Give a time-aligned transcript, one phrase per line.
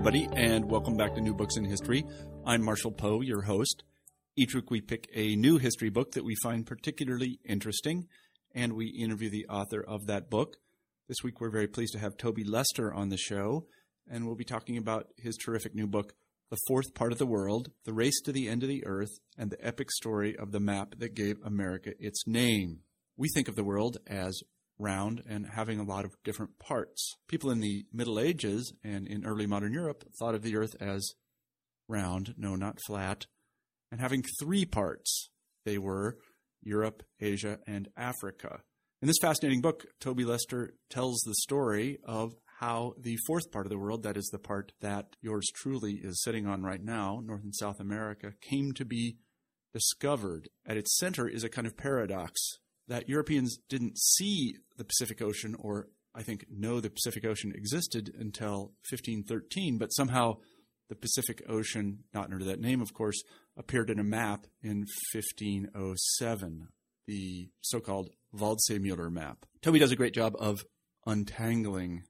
[0.00, 2.06] Everybody, and welcome back to New Books in History.
[2.46, 3.82] I'm Marshall Poe, your host.
[4.34, 8.08] Each week we pick a new history book that we find particularly interesting,
[8.54, 10.56] and we interview the author of that book.
[11.06, 13.66] This week we're very pleased to have Toby Lester on the show,
[14.10, 16.14] and we'll be talking about his terrific new book,
[16.48, 19.50] The Fourth Part of the World The Race to the End of the Earth and
[19.50, 22.78] the Epic Story of the Map That Gave America Its Name.
[23.18, 24.40] We think of the world as
[24.80, 27.16] round and having a lot of different parts.
[27.28, 31.14] People in the Middle Ages and in early modern Europe thought of the earth as
[31.88, 33.26] round, no, not flat,
[33.92, 35.30] and having three parts.
[35.64, 36.16] They were
[36.62, 38.60] Europe, Asia, and Africa.
[39.02, 43.70] In this fascinating book, Toby Lester tells the story of how the fourth part of
[43.70, 47.42] the world, that is the part that yours truly is sitting on right now, North
[47.42, 49.16] and South America, came to be
[49.72, 50.50] discovered.
[50.66, 52.58] At its center is a kind of paradox
[52.90, 58.12] that Europeans didn't see the Pacific Ocean or I think know the Pacific Ocean existed
[58.18, 60.38] until 1513, but somehow
[60.88, 63.22] the Pacific Ocean, not under that name, of course,
[63.56, 66.68] appeared in a map in 1507,
[67.06, 69.46] the so called Waldseemüller map.
[69.62, 70.64] Toby does a great job of
[71.06, 72.02] untangling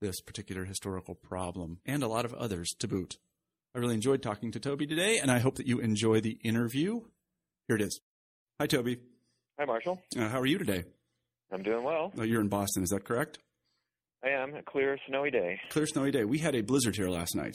[0.00, 3.18] this particular historical problem and a lot of others to boot.
[3.72, 7.02] I really enjoyed talking to Toby today, and I hope that you enjoy the interview.
[7.68, 8.00] Here it is.
[8.58, 8.98] Hi, Toby.
[9.58, 10.02] Hi, Marshall.
[10.18, 10.82] Uh, how are you today?
[11.52, 12.12] I'm doing well.
[12.18, 13.38] Oh, you're in Boston, is that correct?
[14.24, 14.52] I am.
[14.54, 15.60] A clear, snowy day.
[15.70, 16.24] Clear, snowy day.
[16.24, 17.54] We had a blizzard here last night.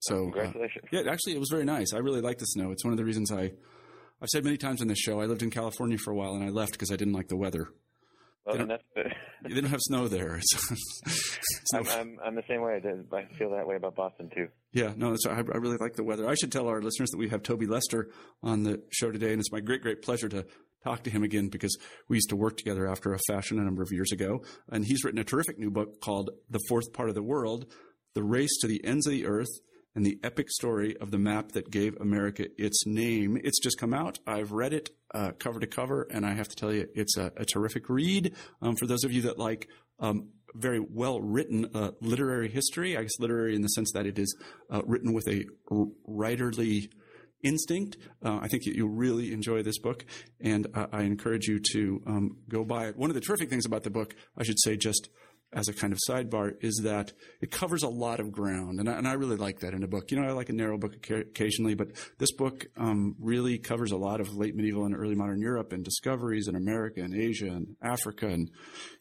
[0.00, 0.84] So, oh, congratulations.
[0.86, 1.92] Uh, yeah, actually, it was very nice.
[1.92, 2.72] I really like the snow.
[2.72, 3.52] It's one of the reasons I,
[4.20, 6.42] I've said many times on this show, I lived in California for a while and
[6.42, 7.68] I left because I didn't like the weather.
[8.44, 8.80] Well, they, don't,
[9.44, 10.40] they don't have snow there.
[11.74, 12.80] I'm, I'm, I'm, the same way.
[12.82, 14.48] I feel that way about Boston, too.
[14.72, 16.28] Yeah, no, I, I really like the weather.
[16.28, 18.08] I should tell our listeners that we have Toby Lester
[18.42, 20.46] on the show today, and it's my great, great pleasure to
[20.84, 21.76] talk to him again because
[22.08, 24.42] we used to work together after a fashion a number of years ago.
[24.70, 27.66] And he's written a terrific new book called The Fourth Part of the World
[28.14, 29.48] The Race to the Ends of the Earth
[29.94, 33.38] and the Epic Story of the Map That Gave America Its Name.
[33.42, 34.18] It's just come out.
[34.26, 37.32] I've read it uh, cover to cover, and I have to tell you, it's a,
[37.36, 38.34] a terrific read.
[38.62, 39.68] Um, for those of you that like
[39.98, 44.18] um, very well written uh, literary history, I guess literary in the sense that it
[44.18, 44.36] is
[44.70, 45.44] uh, written with a
[46.08, 46.90] writerly
[47.42, 47.96] instinct.
[48.24, 50.04] Uh, I think you'll really enjoy this book,
[50.40, 52.96] and uh, I encourage you to um, go buy it.
[52.96, 55.08] One of the terrific things about the book, I should say, just
[55.50, 58.98] as a kind of sidebar, is that it covers a lot of ground, and I,
[58.98, 60.10] and I really like that in a book.
[60.10, 61.88] You know, I like a narrow book occasionally, but
[62.18, 65.84] this book um, really covers a lot of late medieval and early modern Europe and
[65.84, 68.50] discoveries in America and Asia and Africa and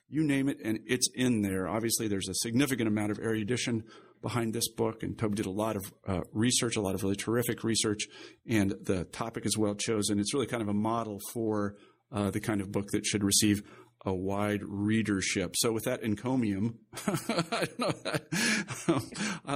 [0.10, 1.68] you name it, and it's in there.
[1.68, 3.84] Obviously, there's a significant amount of erudition
[4.22, 7.16] behind this book, and Toby did a lot of uh, research, a lot of really
[7.16, 8.08] terrific research,
[8.48, 10.20] and the topic is well chosen.
[10.20, 11.76] It's really kind of a model for
[12.12, 13.64] uh, the kind of book that should receive
[14.06, 15.56] a wide readership.
[15.58, 17.66] So, with that encomium, uh,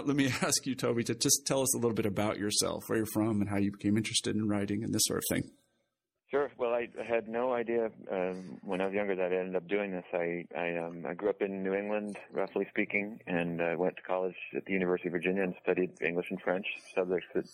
[0.04, 2.98] let me ask you, Toby, to just tell us a little bit about yourself, where
[2.98, 5.52] you're from, and how you became interested in writing and this sort of thing.
[6.62, 9.90] Well, I had no idea um, when I was younger that I ended up doing
[9.90, 10.06] this.
[10.14, 14.04] I I, um, I grew up in New England, roughly speaking, and I went to
[14.04, 17.48] college at the University of Virginia and studied English and French subjects that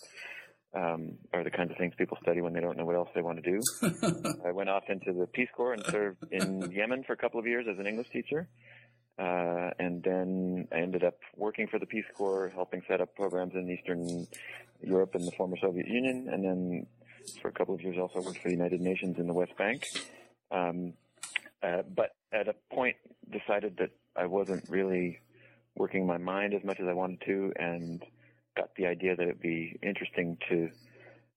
[0.78, 3.22] um, are the kinds of things people study when they don't know what else they
[3.22, 3.62] want to do.
[4.45, 7.47] I went off into the Peace Corps and served in Yemen for a couple of
[7.47, 8.50] years as an English teacher.
[9.18, 13.53] Uh, and then I ended up working for the Peace Corps, helping set up programs
[13.56, 14.28] in Eastern
[14.81, 16.88] Europe and the former Soviet Union, and then
[17.42, 17.98] for a couple of years.
[18.00, 19.86] Also worked for the United Nations in the West Bank.
[20.52, 20.94] Um,
[21.64, 22.96] uh, but at a point,
[23.32, 25.20] decided that I wasn't really
[25.75, 28.04] working my mind as much as I wanted to, and
[28.56, 30.69] got the idea that it'd be interesting to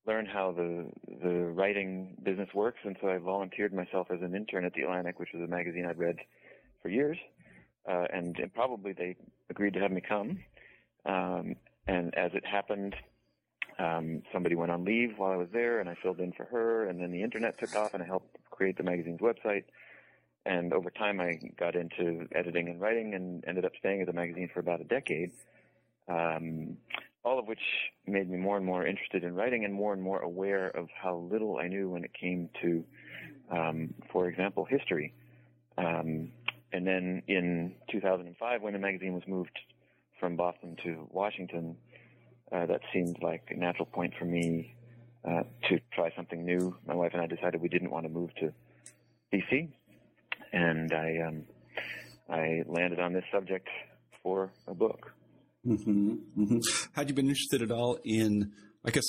[0.07, 0.87] learn how the
[1.23, 2.79] the writing business works.
[2.85, 5.87] And so I volunteered myself as an intern at the Atlantic, which was a magazine
[5.87, 6.17] I'd read
[6.83, 7.19] for years.
[7.89, 9.17] Uh, and, and, probably they
[9.49, 10.39] agreed to have me come.
[11.07, 11.57] Um,
[11.87, 12.95] and as it happened,
[13.81, 16.87] um, somebody went on leave while I was there, and I filled in for her.
[16.87, 19.65] And then the internet took off, and I helped create the magazine's website.
[20.45, 24.13] And over time, I got into editing and writing, and ended up staying at the
[24.13, 25.31] magazine for about a decade.
[26.09, 26.77] Um,
[27.25, 27.61] all of which
[28.07, 31.17] made me more and more interested in writing, and more and more aware of how
[31.31, 32.85] little I knew when it came to,
[33.51, 35.15] um, for example, history.
[35.79, 36.33] Um,
[36.73, 39.59] and then in 2005, when the magazine was moved
[40.19, 41.77] from Boston to Washington,
[42.53, 44.75] uh, that seemed like a natural point for me
[45.25, 46.77] uh, to try something new.
[46.87, 48.53] My wife and I decided we didn't want to move to
[49.33, 49.69] DC,
[50.53, 51.45] and I um,
[52.29, 53.69] I landed on this subject
[54.23, 55.13] for a book.
[55.67, 56.59] Mm-hmm, mm-hmm.
[56.93, 58.53] Had you been interested at all in,
[58.85, 59.05] I guess,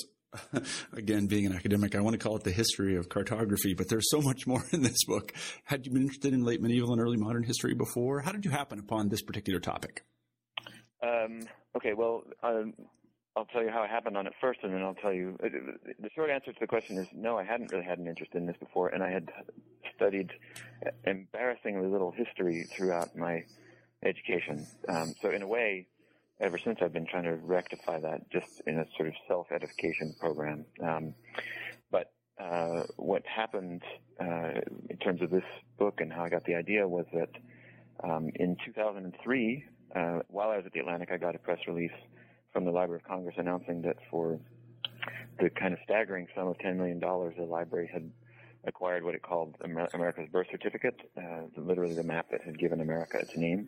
[0.93, 4.09] again, being an academic, I want to call it the history of cartography, but there's
[4.09, 5.33] so much more in this book.
[5.63, 8.21] Had you been interested in late medieval and early modern history before?
[8.21, 10.03] How did you happen upon this particular topic?
[11.03, 11.41] Um,
[11.75, 12.73] okay, well, um,
[13.35, 15.37] I'll tell you how it happened on it first, and then I'll tell you.
[15.43, 15.47] Uh,
[15.99, 18.45] the short answer to the question is no, I hadn't really had an interest in
[18.45, 19.31] this before, and I had
[19.95, 20.31] studied
[21.05, 23.45] embarrassingly little history throughout my
[24.03, 24.65] education.
[24.89, 25.87] Um, so, in a way,
[26.41, 30.65] ever since I've been trying to rectify that just in a sort of self-edification program.
[30.83, 31.13] Um,
[31.89, 33.83] but uh, what happened
[34.19, 35.43] uh, in terms of this
[35.77, 37.29] book and how I got the idea was that
[38.03, 39.63] um, in 2003,
[39.95, 41.91] uh, while I was at the Atlantic, I got a press release
[42.51, 44.39] from the Library of Congress announcing that for
[45.39, 48.11] the kind of staggering sum of $10 million, the library had
[48.65, 52.81] acquired what it called Amer- America's birth certificate, uh, literally the map that had given
[52.81, 53.67] America its name.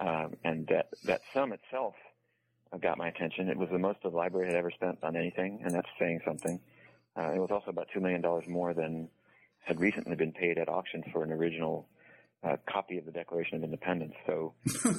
[0.00, 1.94] Um, and that, that sum itself
[2.80, 3.48] got my attention.
[3.48, 6.60] It was the most the library had ever spent on anything, and that's saying something.
[7.16, 9.08] Uh, it was also about $2 million more than
[9.64, 11.88] had recently been paid at auction for an original
[12.44, 14.14] uh, copy of the Declaration of Independence.
[14.26, 14.54] So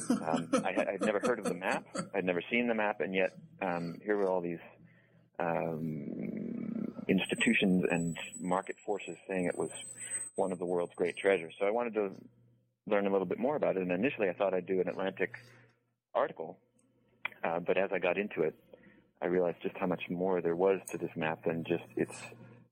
[0.09, 1.85] um, I, would never heard of the map.
[2.15, 3.31] I'd never seen the map, and yet
[3.61, 4.59] um, here were all these
[5.39, 9.71] um, institutions and market forces saying it was
[10.35, 11.53] one of the world's great treasures.
[11.59, 12.11] So I wanted to
[12.85, 13.81] learn a little bit more about it.
[13.81, 15.31] And initially, I thought I'd do an Atlantic
[16.13, 16.57] article,
[17.43, 18.55] uh, but as I got into it,
[19.21, 22.15] I realized just how much more there was to this map than just its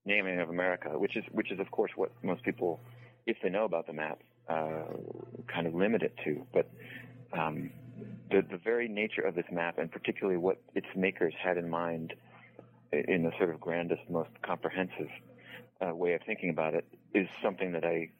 [0.04, 2.80] naming of America, which is which is of course what most people,
[3.26, 4.84] if they know about the map, uh,
[5.52, 6.46] kind of limit it to.
[6.52, 6.70] But
[7.32, 7.70] um,
[8.30, 12.14] the the very nature of this map, and particularly what its makers had in mind,
[12.92, 15.08] in the sort of grandest, most comprehensive
[15.80, 18.10] uh, way of thinking about it, is something that I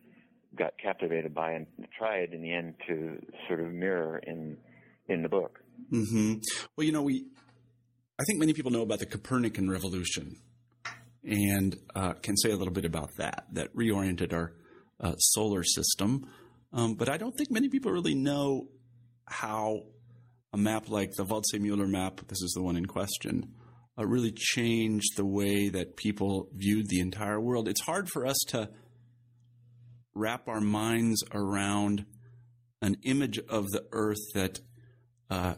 [0.56, 4.56] got captivated by and tried in the end to sort of mirror in
[5.08, 5.60] in the book.
[5.92, 6.34] Mm-hmm.
[6.76, 7.26] Well, you know, we
[8.18, 10.36] I think many people know about the Copernican revolution
[11.22, 13.46] and uh, can say a little bit about that.
[13.52, 14.54] That reoriented our
[15.00, 16.26] uh, solar system,
[16.72, 18.68] um, but I don't think many people really know
[19.26, 19.82] how
[20.52, 23.54] a map like the Waldseemüller map, this is the one in question,
[23.98, 27.68] uh, really changed the way that people viewed the entire world.
[27.68, 28.70] It's hard for us to
[30.14, 32.06] wrap our minds around
[32.82, 34.60] an image of the earth that
[35.30, 35.54] uh,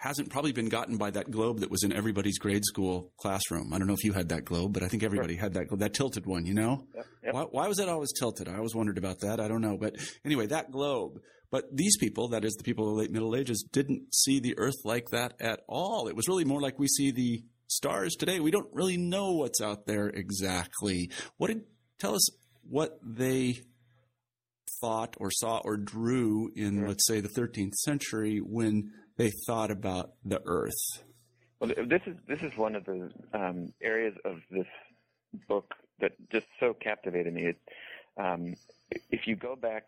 [0.00, 3.72] hasn't probably been gotten by that globe that was in everybody's grade school classroom.
[3.72, 5.42] I don't know if you had that globe, but I think everybody sure.
[5.42, 6.86] had that globe, that tilted one, you know?
[6.94, 7.34] Yep, yep.
[7.34, 8.48] Why, why, was that always tilted?
[8.48, 9.40] I always wondered about that.
[9.40, 9.76] I don't know.
[9.76, 11.20] But anyway, that globe.
[11.50, 14.58] But these people, that is the people of the late Middle Ages, didn't see the
[14.58, 16.08] earth like that at all.
[16.08, 18.40] It was really more like we see the stars today.
[18.40, 21.10] We don't really know what's out there exactly.
[21.38, 21.62] What did,
[21.98, 22.28] tell us
[22.68, 23.60] what they
[24.80, 30.12] thought or saw or drew in, let's say, the 13th century when they thought about
[30.24, 31.02] the earth?
[31.60, 34.66] Well, this is this is one of the um, areas of this
[35.48, 37.46] book that just so captivated me.
[37.46, 37.58] It,
[38.16, 38.54] um,
[39.10, 39.84] if you go back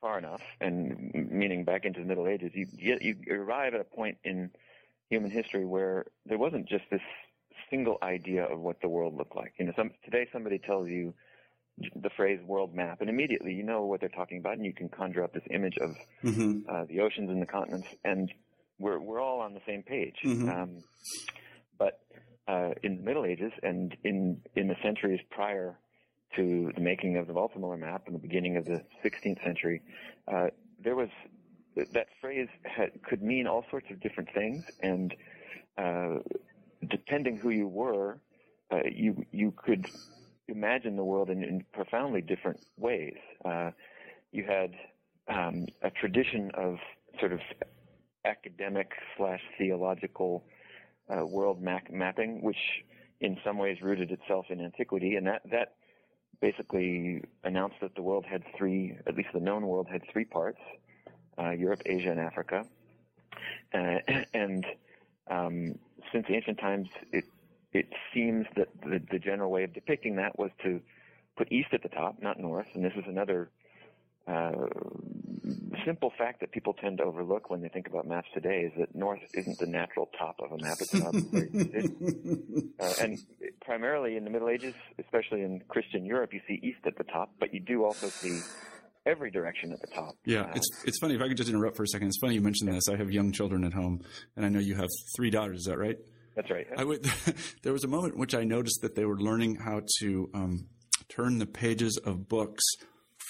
[0.00, 4.18] far enough, and meaning back into the Middle Ages, you, you arrive at a point
[4.24, 4.50] in
[5.08, 7.00] human history where there wasn't just this
[7.70, 9.54] single idea of what the world looked like.
[9.58, 11.14] You know, some, today somebody tells you
[11.94, 14.88] the phrase world map, and immediately you know what they're talking about, and you can
[14.88, 15.90] conjure up this image of
[16.24, 16.60] mm-hmm.
[16.68, 18.32] uh, the oceans and the continents, and
[18.78, 20.16] we're we're all on the same page.
[20.24, 20.48] Mm-hmm.
[20.48, 20.84] Um,
[21.78, 22.00] but
[22.48, 25.78] uh, in the Middle Ages and in in the centuries prior
[26.36, 29.80] to the making of the Waldseemüller map in the beginning of the 16th century,
[30.28, 30.48] uh,
[30.82, 31.08] there was
[31.92, 35.14] that phrase had, could mean all sorts of different things, and
[35.76, 36.16] uh,
[36.88, 38.18] depending who you were,
[38.70, 39.86] uh, you you could
[40.48, 43.16] imagine the world in, in profoundly different ways.
[43.44, 43.70] Uh,
[44.32, 44.74] you had
[45.28, 46.78] um, a tradition of
[47.18, 47.40] sort of
[48.24, 50.44] academic slash theological
[51.08, 52.84] uh, world map- mapping, which
[53.20, 55.74] in some ways rooted itself in antiquity, and that that
[56.40, 60.60] basically announced that the world had three, at least the known world had three parts:
[61.38, 62.66] uh, Europe, Asia, and Africa.
[63.72, 63.98] Uh,
[64.34, 64.66] and
[65.28, 65.78] um,
[66.12, 67.24] since ancient times, it
[67.76, 70.80] it seems that the, the general way of depicting that was to
[71.36, 72.66] put east at the top, not north.
[72.74, 73.50] And this is another
[74.26, 74.52] uh,
[75.84, 78.94] simple fact that people tend to overlook when they think about maps today is that
[78.94, 81.14] north isn't the natural top of a map; it's not
[82.80, 83.18] uh, and
[83.60, 87.30] primarily in the Middle Ages, especially in Christian Europe, you see east at the top,
[87.38, 88.40] but you do also see
[89.04, 90.16] every direction at the top.
[90.24, 91.14] Yeah, Uh, it's it's funny.
[91.14, 92.88] If I could just interrupt for a second, it's funny you mentioned this.
[92.88, 94.00] I have young children at home,
[94.34, 95.58] and I know you have three daughters.
[95.60, 95.98] Is that right?
[96.36, 96.66] That's right.
[96.76, 97.02] I would.
[97.62, 100.68] there was a moment in which I noticed that they were learning how to um,
[101.08, 102.62] turn the pages of books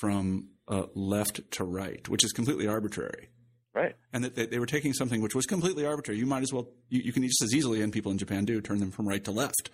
[0.01, 3.29] from uh, left to right, which is completely arbitrary.
[3.75, 3.95] right.
[4.13, 6.19] And that they, they were taking something which was completely arbitrary.
[6.19, 8.61] You might as well, you, you can just as easily, and people in Japan do,
[8.61, 9.71] turn them from right to left.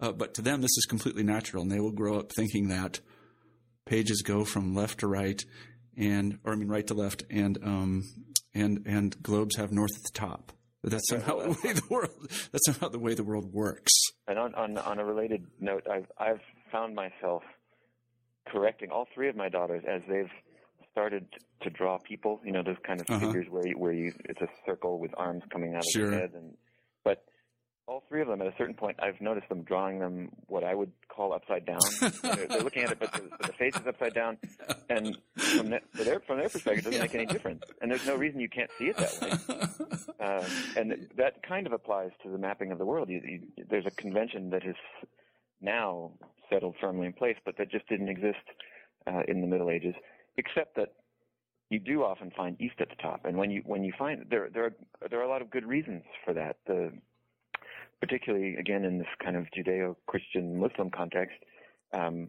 [0.00, 3.00] Uh, but to them, this is completely natural, and they will grow up thinking that
[3.84, 5.44] pages go from left to right,
[5.96, 8.04] and or I mean right to left, and um,
[8.54, 10.52] and and globes have north at the top.
[10.82, 12.28] That That's somehow the way the world.
[12.52, 13.92] That's somehow the way the world works.
[14.28, 17.42] And on, on on a related note, I've I've found myself
[18.46, 20.30] correcting all three of my daughters as they've
[20.92, 21.26] started
[21.62, 22.40] to draw people.
[22.44, 23.26] You know, those kind of Uh-huh.
[23.26, 26.10] figures where you, where you it's a circle with arms coming out of Sure.
[26.10, 26.54] the head, and
[27.88, 30.74] all three of them at a certain point, I've noticed them drawing them what I
[30.74, 31.80] would call upside down.
[32.22, 34.36] they're, they're looking at it, but the, but the face is upside down,
[34.90, 37.64] and from, their, from their perspective, it doesn't make any difference.
[37.80, 40.24] And there's no reason you can't see it that way.
[40.24, 40.44] Um,
[40.76, 43.08] and that kind of applies to the mapping of the world.
[43.08, 44.76] You, you, there's a convention that has
[45.62, 46.12] now
[46.50, 48.36] settled firmly in place, but that just didn't exist
[49.06, 49.94] uh, in the Middle Ages,
[50.36, 50.92] except that
[51.70, 53.24] you do often find east at the top.
[53.24, 54.72] And when you when you find there there are
[55.10, 56.56] there are a lot of good reasons for that.
[56.66, 56.92] The
[58.00, 61.36] particularly again in this kind of Judeo-Christian Muslim context.
[61.92, 62.28] Um,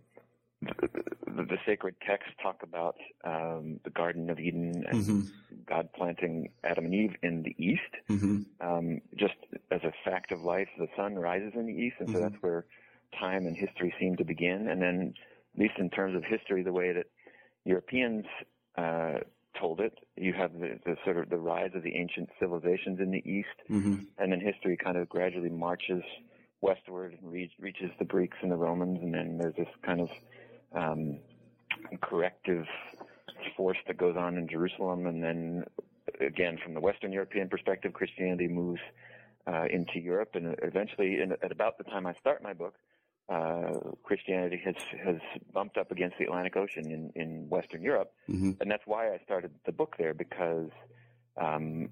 [0.61, 0.89] the,
[1.25, 5.21] the, the sacred texts talk about um, the Garden of Eden and hmm
[5.65, 7.93] God planting Adam and Eve in the east.
[8.07, 9.35] hmm Um, just
[9.71, 12.21] as a fact of life, the sun rises in the east, and so Mhm.
[12.21, 12.65] that's where
[13.17, 14.67] time and history seem to begin.
[14.67, 15.13] And then,
[15.53, 17.07] at least in terms of history, the way that
[17.65, 18.25] Europeans
[18.77, 19.19] uh,
[19.57, 23.11] told it, you have the, the sort of the rise of the ancient civilizations in
[23.11, 26.03] the east, hmm and then history kind of gradually marches
[26.61, 30.09] westward and reach, reaches the Greeks and the Romans, and then there's this kind of
[30.73, 31.17] um,
[32.01, 32.65] corrective
[33.55, 35.63] force that goes on in Jerusalem, and then
[36.19, 38.81] again from the Western European perspective, Christianity moves
[39.47, 42.75] uh, into Europe, and eventually, in, at about the time I start my book,
[43.29, 45.17] uh, Christianity has has
[45.53, 49.19] bumped up against the Atlantic Ocean in, in Western Europe, hmm and that's why I
[49.23, 50.69] started the book there because
[51.37, 51.89] um,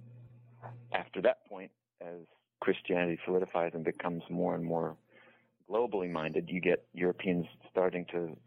[0.94, 2.26] after that point, as
[2.60, 4.98] Christianity solidifies and becomes more and more
[5.70, 8.38] globally minded, you get Europeans starting to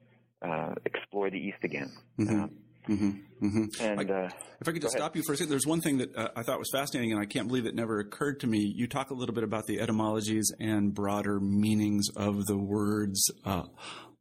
[0.42, 1.92] uh, explore the East again.
[2.18, 2.44] Mhm.
[2.44, 2.50] Um,
[2.86, 3.10] hmm
[3.40, 4.28] hmm and uh,
[4.60, 6.42] If I could just stop you for a second, there's one thing that uh, I
[6.42, 8.58] thought was fascinating, and I can't believe it never occurred to me.
[8.58, 13.64] You talk a little bit about the etymologies and broader meanings of the words uh,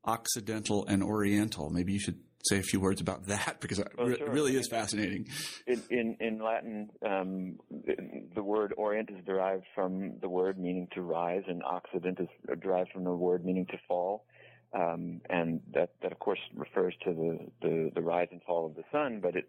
[0.05, 1.69] Occidental and Oriental.
[1.69, 4.27] Maybe you should say a few words about that because it Oh, re- sure.
[4.27, 5.27] it really is fascinating.
[5.67, 7.95] in, in, in Latin, um, the,
[8.35, 12.27] the word Orient is derived from the word meaning to rise, and Occident is
[12.61, 14.25] derived from the word meaning to fall.
[14.73, 18.75] Um, and that, that of course refers to the, the, the rise and fall of
[18.75, 19.47] the sun, but it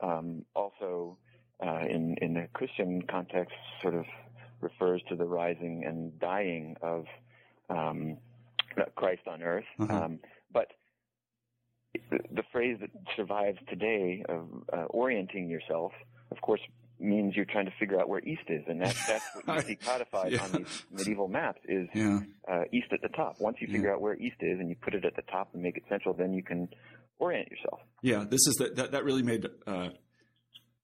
[0.00, 1.16] um, also,
[1.64, 4.04] uh, in, in the Christian context, sort of
[4.60, 7.06] refers to the rising and dying of
[7.70, 8.18] um,
[8.94, 9.64] Christ on earth.
[9.78, 10.04] Uh-huh.
[10.04, 10.18] Um,
[10.52, 10.68] but
[12.10, 15.92] the, the phrase that survives today of uh, orienting yourself,
[16.30, 16.60] of course,
[17.00, 19.76] means you're trying to figure out where east is, and that, that's what you see
[19.76, 20.42] codified Yeah.
[20.44, 22.20] on these medieval maps is Yeah.
[22.50, 23.36] uh, east at the top.
[23.40, 25.62] Once you figure out where east is and you put it at the top and
[25.62, 26.68] make it central, then you can
[27.18, 27.80] orient yourself.
[28.02, 28.92] Yeah, this is the, that.
[28.92, 29.46] That really made.
[29.66, 29.88] Uh,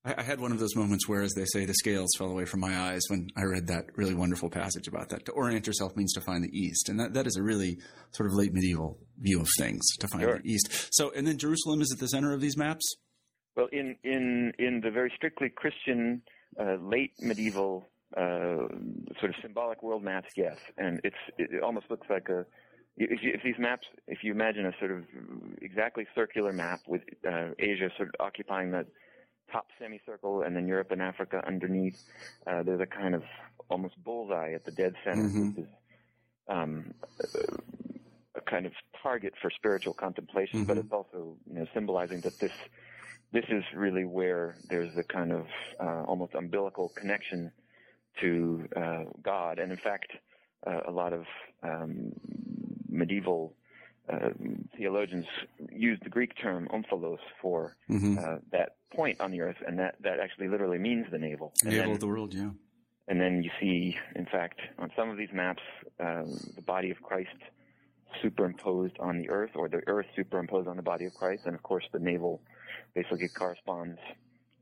[0.04, 2.44] I, I had one of those moments where, as they say, the scales fell away
[2.44, 5.25] from my eyes when I read that really wonderful passage about that.
[5.26, 7.78] To orient yourself means to find the east, and that, that is a really
[8.11, 9.83] sort of late medieval view of things.
[10.00, 10.38] To find Sure.
[10.42, 10.88] the east.
[10.92, 12.97] So, and then Jerusalem is at the center of these maps.
[13.56, 16.23] Well, in in in the very strictly Christian
[16.58, 18.68] uh, late medieval uh,
[19.20, 22.46] sort of symbolic world maps, yes, and it's it almost looks like a
[22.96, 25.04] if, you, if these maps, if you imagine a sort of
[25.62, 28.87] exactly circular map with uh, Asia sort of occupying the
[29.50, 31.94] top semicircle and then Europe and Africa underneath,
[32.46, 33.23] uh, there's a kind of
[33.68, 35.56] almost bullseye at the dead center, Mhm.
[35.56, 35.66] which is
[36.49, 36.94] um,
[38.37, 40.78] a kind of target for spiritual contemplation, but Mhm.
[40.78, 42.52] it's also you know symbolizing that this
[43.33, 45.47] this is really where there's a kind of
[45.81, 47.50] uh, almost umbilical connection
[48.21, 50.12] to uh, God, and in fact,
[50.66, 51.25] uh, a lot of
[51.62, 52.12] um,
[52.88, 53.54] medieval
[54.09, 54.28] uh,
[54.76, 55.26] theologians
[55.73, 58.19] used the Greek term omphalos for Mm-hmm.
[58.19, 61.52] uh, that point on the earth, and that, that actually literally means the navel.
[61.64, 62.33] And Navel of the world.
[62.33, 62.50] Yeah.
[63.09, 65.62] and then you see, in fact, on some of these maps,
[65.99, 67.31] um, the body of Christ
[68.23, 71.62] superimposed on the earth, or the earth superimposed on the body of Christ, and of
[71.62, 72.40] course the navel
[72.95, 73.99] basically corresponds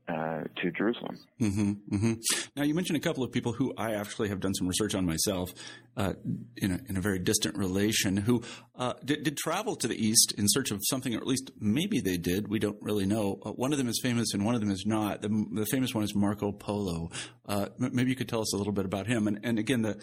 [0.07, 1.17] uh, to Jerusalem.
[1.39, 2.13] Mm-hmm, mm-hmm.
[2.57, 5.05] Now, you mentioned a couple of people who I actually have done some research on
[5.05, 5.53] myself
[5.95, 6.13] uh,
[6.57, 8.43] in, a, in a very distant relation who
[8.75, 12.01] uh, did, did, travel to the East in search of something, or at least maybe
[12.01, 12.49] they did.
[12.49, 13.39] We don't really know.
[13.45, 15.21] Uh, one of them is famous and one of them is not.
[15.21, 17.09] The, the famous one is Marco Polo.
[17.47, 19.27] Uh, maybe you could tell us a little bit about him.
[19.27, 19.97] And, and again, the,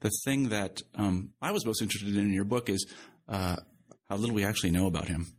[0.00, 2.86] the thing that um, I was most interested in in your book is
[3.26, 3.56] uh,
[4.10, 5.32] how little we actually know about him.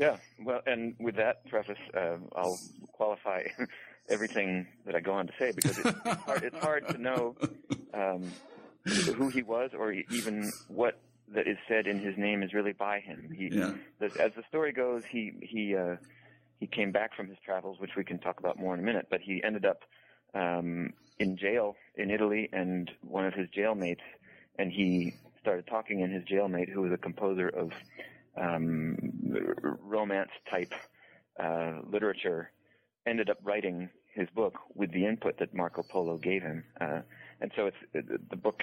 [0.00, 2.58] Yeah, well, and with that preface, uh, I'll
[2.92, 3.44] qualify
[4.08, 7.36] everything that I go on to say because it's, it's, hard, it's hard, to know
[7.92, 8.32] um,
[8.86, 10.98] who he was or even what
[11.34, 13.30] that is said in his name is really by him.
[13.36, 13.74] He, yeah.
[13.98, 15.96] the, as the story goes, he he uh,
[16.60, 19.08] he came back from his travels, which we can talk about more in a minute.
[19.10, 19.82] But he ended up
[20.32, 24.00] um, in jail in Italy, and one of his jailmates,
[24.58, 27.72] and he started talking, and his jailmate, who was a composer of
[28.36, 28.96] um,
[29.82, 30.72] romance type
[31.38, 32.50] uh, literature,
[33.06, 36.64] ended up writing his book with the input that Marco Polo gave him.
[36.80, 37.00] Uh,
[37.40, 38.62] and so it's the book.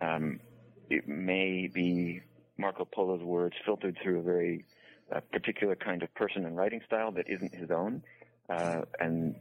[0.00, 0.40] Um,
[0.90, 2.20] it may be
[2.58, 4.64] Marco Polo's words filtered through a very
[5.12, 8.02] uh, particular kind of person and writing style that isn't his own,
[8.48, 9.34] uh, and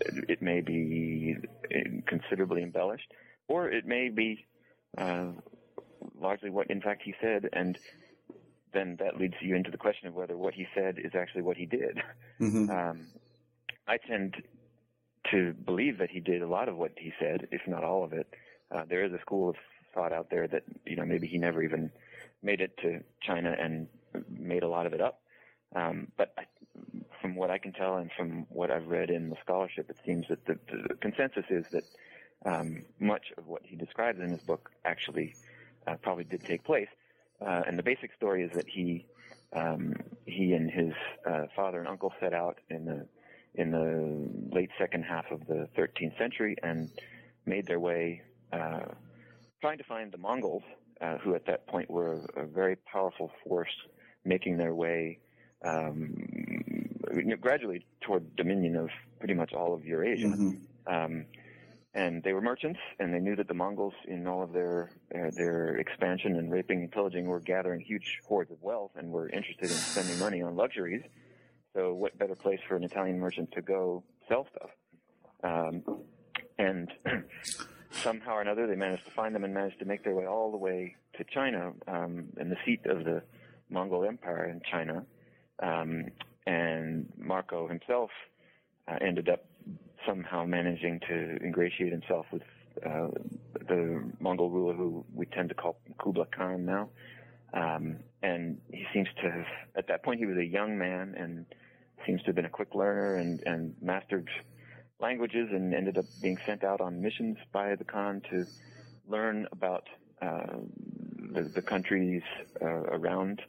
[0.00, 1.36] it may be
[2.06, 3.12] considerably embellished,
[3.48, 4.44] or it may be
[4.98, 5.26] uh,
[6.20, 7.78] largely what, in fact, he said, and
[8.72, 11.56] then that leads you into the question of whether what he said is actually what
[11.56, 12.02] he did.
[12.40, 12.70] Mm-hmm.
[12.70, 13.06] Um,
[13.86, 14.36] I tend
[15.30, 18.12] to believe that he did a lot of what he said, if not all of
[18.12, 18.28] it.
[18.70, 19.56] Uh, there is a school of
[19.94, 21.90] thought out there that you know maybe he never even
[22.42, 23.88] made it to China and
[24.28, 25.20] made a lot of it up.
[25.74, 26.44] Um, but I,
[27.20, 30.26] from what I can tell and from what I've read in the scholarship, it seems
[30.28, 30.58] that the,
[30.88, 31.84] the consensus is that
[32.44, 35.34] um, much of what he describes in his book actually
[35.86, 36.88] uh, probably did take place.
[37.40, 39.06] Uh, and the basic story is that he
[39.52, 39.94] um,
[40.26, 40.92] he and his
[41.28, 43.06] uh, father and uncle set out in the
[43.54, 46.88] in the late second half of the 13th century and
[47.46, 48.80] made their way uh,
[49.60, 50.62] trying to find the Mongols,
[51.00, 53.74] uh, who at that point were a, a, very powerful force
[54.24, 55.18] making their way
[55.64, 56.14] um,
[57.40, 60.26] gradually toward dominion of pretty much all of Eurasia.
[60.26, 60.94] Mm-hmm.
[60.94, 61.26] Um,
[61.94, 65.30] and they were merchants, and they knew that the Mongols, in all of their uh,
[65.36, 69.64] their expansion and raping and pillaging, were gathering huge hordes of wealth and were interested
[69.64, 71.02] in spending money on luxuries.
[71.74, 74.70] So, what better place for an Italian merchant to go sell stuff?
[75.42, 75.82] Um,
[76.58, 76.92] and
[77.90, 80.50] somehow or another, they managed to find them and managed to make their way all
[80.52, 83.22] the way to China, um, and the seat of the
[83.68, 85.04] Mongol Empire in China.
[85.60, 86.06] Um,
[86.46, 88.10] and Marco himself
[88.88, 89.44] uh, ended up
[90.06, 92.42] somehow managing to ingratiate himself with
[92.84, 93.08] uh,
[93.68, 96.88] the Mongol ruler who we tend to call Kublai Khan now.
[97.52, 101.46] Um, and he seems to have, at that point, he was a young man and
[102.06, 104.28] seems to have been a quick learner and, and mastered
[105.00, 108.46] languages and ended up being sent out on missions by the Khan to
[109.08, 109.88] learn about
[110.22, 110.56] uh,
[111.32, 112.22] the, the countries
[112.62, 113.42] uh, around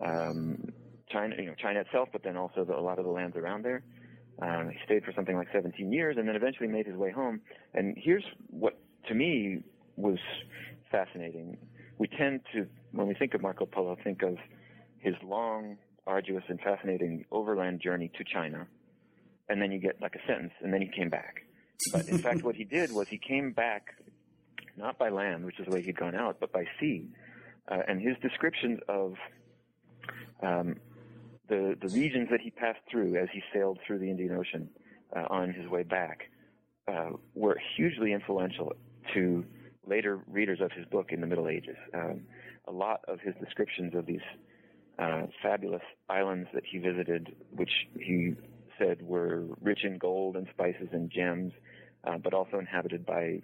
[0.00, 0.72] um,
[1.08, 3.64] China, you know, China itself, but then also the, a lot of the lands around
[3.64, 3.82] there.
[4.40, 7.40] Um, he stayed for something like 17 years and then eventually made his way home.
[7.74, 9.62] And here's what, to me,
[9.96, 10.18] was
[10.90, 11.56] fascinating.
[11.98, 14.36] We tend to, when we think of Marco Polo, think of
[14.98, 18.66] his long, arduous, and fascinating overland journey to China.
[19.48, 21.44] And then you get like a sentence, and then he came back.
[21.92, 23.96] But in fact, what he did was he came back
[24.76, 27.08] not by land, which is the way he'd gone out, but by sea.
[27.68, 29.14] Uh, and his descriptions of
[30.42, 30.76] um,
[31.48, 34.68] the, the regions that he passed through as he sailed through the Indian Ocean
[35.14, 36.30] uh, on his way back
[36.88, 38.72] uh, were hugely influential
[39.14, 39.44] to
[39.86, 41.76] later readers of his book in the Middle Ages.
[41.94, 42.22] Um,
[42.68, 44.20] a lot of his descriptions of these
[44.98, 48.34] uh, fabulous islands that he visited, which he
[48.78, 51.52] said were rich in gold and spices and gems,
[52.04, 53.40] uh, but also inhabited by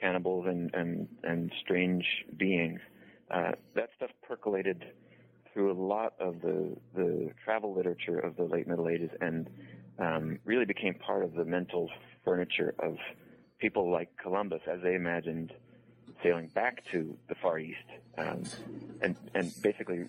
[0.00, 2.04] cannibals and, and, and strange
[2.36, 2.80] beings.
[3.30, 4.84] Uh, that stuff percolated
[5.56, 9.48] through a lot of the the travel literature of the late Middle Ages and
[9.98, 11.88] um, really became part of the mental
[12.26, 12.98] furniture of
[13.58, 15.54] people like Columbus as they imagined
[16.22, 17.78] sailing back to the Far East
[18.18, 18.42] um,
[19.00, 20.04] and and basically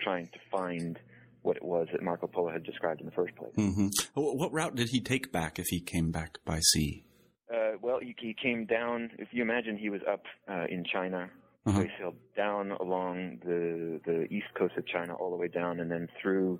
[0.00, 1.00] trying to find
[1.42, 3.52] what it was that Marco Polo had described in the first place.
[3.56, 3.88] Mm-hmm.
[4.14, 7.04] What route did he take back if he came back by sea?
[7.52, 9.10] Uh, well, he, he, came down.
[9.18, 11.28] If you imagine, he was up uh, in China
[11.66, 11.82] uh-huh.
[11.82, 15.90] He sailed down along the the east coast of China, all the way down, and
[15.90, 16.58] then through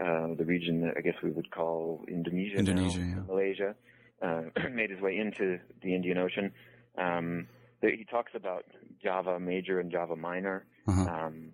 [0.00, 3.22] uh, the region that I guess we would call Indonesia, Indonesia, now, yeah.
[3.26, 3.74] Malaysia.
[4.20, 6.50] Uh, made his way into the Indian Ocean.
[6.96, 7.46] Um,
[7.80, 8.64] he talks about
[9.00, 10.66] Java Major and Java Minor.
[10.88, 11.02] Uh-huh.
[11.02, 11.50] Um,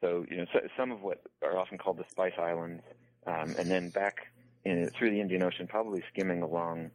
[0.00, 2.82] so you know, so, some of what are often called the Spice Islands,
[3.26, 4.28] um, and then back
[4.64, 6.92] in, through the Indian Ocean, probably skimming along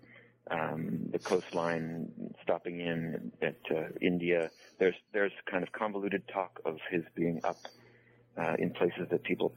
[0.50, 4.50] um, the coastline, stopping in at uh, India.
[4.80, 7.68] There's there's kind of convoluted talk of his being up
[8.38, 9.54] uh, in places that people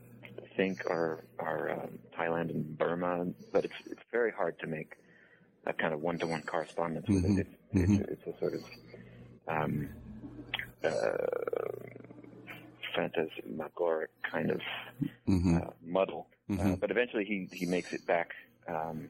[0.57, 4.93] think are are um, Thailand and Burma, but it's it's very hard to make
[5.67, 7.39] a kind of one to one correspondence with Mhm.
[7.39, 7.47] it.
[7.75, 8.01] It's, Mhm.
[8.01, 8.63] it's, it's a sort of
[9.49, 9.89] um,
[10.85, 11.27] uh,
[12.97, 14.61] phantasmagoric kind of
[15.27, 16.29] hmm uh, muddle.
[16.59, 16.81] Uh, Mhm.
[16.81, 18.31] but eventually he, he makes it back
[18.69, 19.09] um,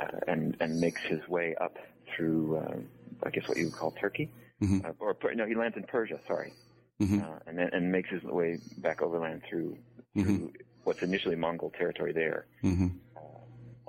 [0.00, 1.76] uh, and and makes his way up
[2.16, 2.88] through um,
[3.24, 4.30] I guess what you would call Turkey,
[4.64, 4.84] Mhm.
[4.84, 6.18] uh, or no, he lands in Persia.
[6.26, 6.52] Sorry,
[6.98, 9.76] hmm uh, and then and makes his way back overland through
[10.14, 10.52] through
[10.84, 12.88] what's initially Mongol territory there, hmm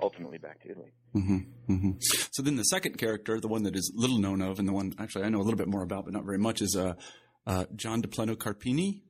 [0.02, 0.90] ultimately back to Italy.
[1.12, 1.90] hmm hmm
[2.32, 4.92] So then the second character, the one that is little known of, and the one
[4.98, 6.94] actually I know a little bit more about, but not very much, is uh,
[7.46, 9.02] uh, John de Plano Carpini.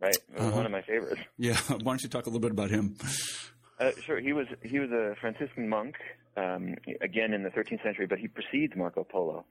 [0.00, 0.50] Right, Uh-huh.
[0.50, 1.20] one of my favorites.
[1.38, 2.96] Yeah, why don't you talk a little bit about him?
[3.78, 5.94] Uh, sure, he was he was a Franciscan monk
[6.36, 9.44] um, again in the 13th century, but he precedes Marco Polo,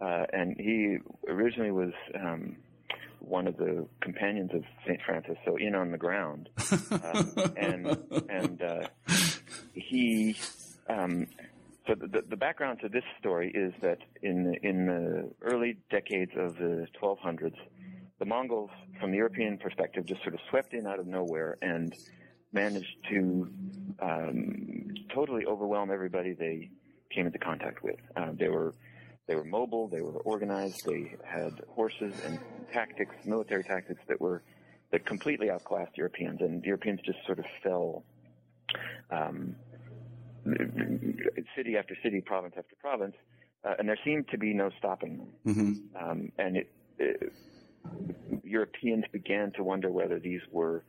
[0.00, 2.56] uh, and he originally was um,
[3.20, 6.48] one of the companions of Saint Francis, so in on the ground,
[6.90, 8.86] um, and and uh,
[9.72, 10.36] he.
[10.88, 11.26] Um,
[11.86, 16.32] so the, the background to this story is that in the, in the early decades
[16.36, 17.54] of the 1200s,
[18.18, 21.94] the Mongols, from the European perspective, just sort of swept in out of nowhere and
[22.52, 23.48] managed to
[24.00, 26.70] um, totally overwhelm everybody they
[27.14, 28.00] came into contact with.
[28.16, 28.74] Uh, they were
[29.26, 32.38] they were mobile, they were organized, they had horses and
[32.72, 34.42] tactics, military tactics that were
[34.92, 38.04] that completely outclassed Europeans, and Europeans just sort of fell.
[39.10, 39.56] Um,
[41.56, 43.16] city after city, province after province,
[43.64, 45.54] uh, and there seemed to be no stopping them.
[45.54, 47.32] hmm Um, and it, it,
[48.44, 50.84] Europeans began to wonder whether these were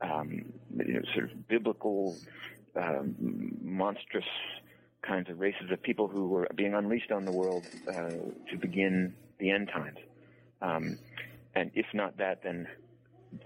[0.00, 2.16] um, you know, sort of biblical,
[2.76, 3.14] um,
[3.62, 4.24] monstrous
[5.02, 7.92] kinds of races of people who were being unleashed on the world uh,
[8.50, 9.98] to begin the end times.
[10.60, 10.98] Um,
[11.54, 12.66] and if not that, then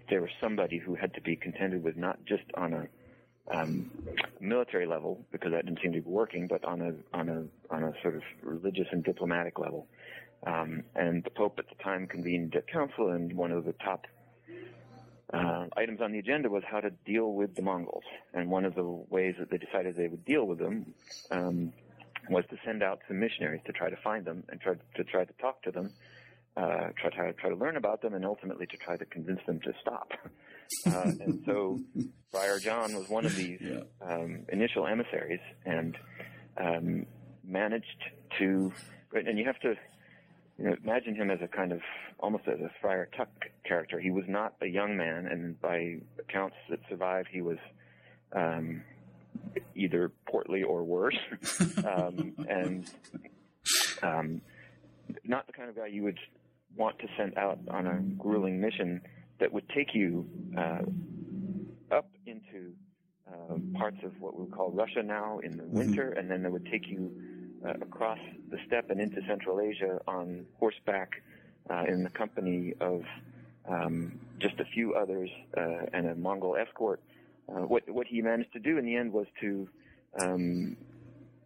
[0.09, 2.87] there was somebody who had to be contended with not just on a
[3.55, 3.91] um,
[4.41, 7.85] military level because that didn't seem to be working, but on a on a on
[7.85, 9.87] a sort of religious and diplomatic level.
[10.47, 14.07] Um, and the Pope at the time convened a council, and one of the top
[15.33, 18.05] uh, items on the agenda was how to deal with the Mongols.
[18.35, 20.95] And one of the ways that they decided they would deal with them
[21.31, 21.73] um,
[22.31, 25.25] was to send out some missionaries to try to find them and try to try
[25.25, 25.91] to talk to them,
[26.57, 29.61] uh, try to try to learn about them, and ultimately to try to convince them
[29.61, 30.13] to stop.
[30.87, 31.79] Uh, and so
[32.31, 33.81] Friar John was one of these Yeah.
[34.01, 35.99] um, initial emissaries and
[36.57, 37.05] um,
[37.45, 38.03] managed
[38.39, 38.73] to.
[39.13, 39.75] And you have to
[40.63, 41.81] you know, imagine him as a kind of
[42.21, 43.29] almost as a Friar Tuck
[43.67, 43.99] character.
[43.99, 47.59] He was not a young man, and by accounts that survive, he was
[48.33, 48.83] um,
[49.75, 51.19] either portly or worse,
[51.85, 52.89] um, and
[54.05, 54.41] um,
[55.25, 56.19] not the kind of guy you would
[56.77, 59.01] want to send out on a grueling mission
[59.41, 60.25] that would take you
[60.57, 60.83] uh,
[61.91, 62.73] up into
[63.29, 66.53] uh, parts of what we would call Russia now in the winter, and then that
[66.53, 67.11] would take you
[67.65, 68.19] uh, across
[68.51, 71.23] the steppe and into Central Asia on horseback
[71.71, 73.03] uh, in the company of
[73.69, 77.01] um, just a few others uh, and a Mongol escort.
[77.49, 79.69] Uh, what what he managed to do in the end was to
[80.21, 80.77] um,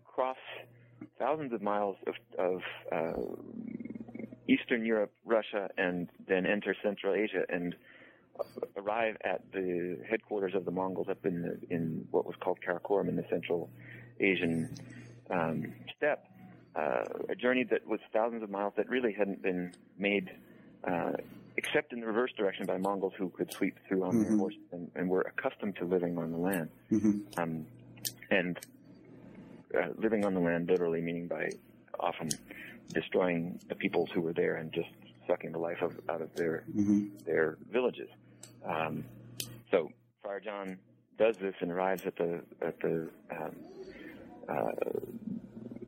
[0.05, 0.37] cross
[1.19, 3.23] thousands of miles of, of uh,
[4.49, 7.75] Eastern Europe, Russia, and then enter Central Asia and
[8.77, 13.09] arrive at the headquarters of the Mongols up in the, in what was called Karakorum
[13.09, 13.71] in the Central
[14.21, 14.71] Asian
[15.31, 16.25] um, steppe.
[16.75, 20.31] Uh, a journey that was thousands of miles that really hadn't been made
[20.85, 21.13] uh,
[21.57, 24.39] except in the reverse direction by Mongols who could sweep through on their Mhm.
[24.39, 26.69] horses and, and were accustomed to living on the land.
[26.91, 27.67] hmm Um,
[28.31, 28.59] and
[29.75, 31.49] uh, living on the land literally meaning by
[31.99, 32.29] often
[32.93, 34.89] destroying the peoples who were there and just
[35.27, 38.09] sucking the life of, out of their hmm their villages.
[38.65, 39.05] Um,
[39.71, 39.91] so
[40.23, 40.79] Friar John
[41.19, 43.57] does this and arrives at the at the um,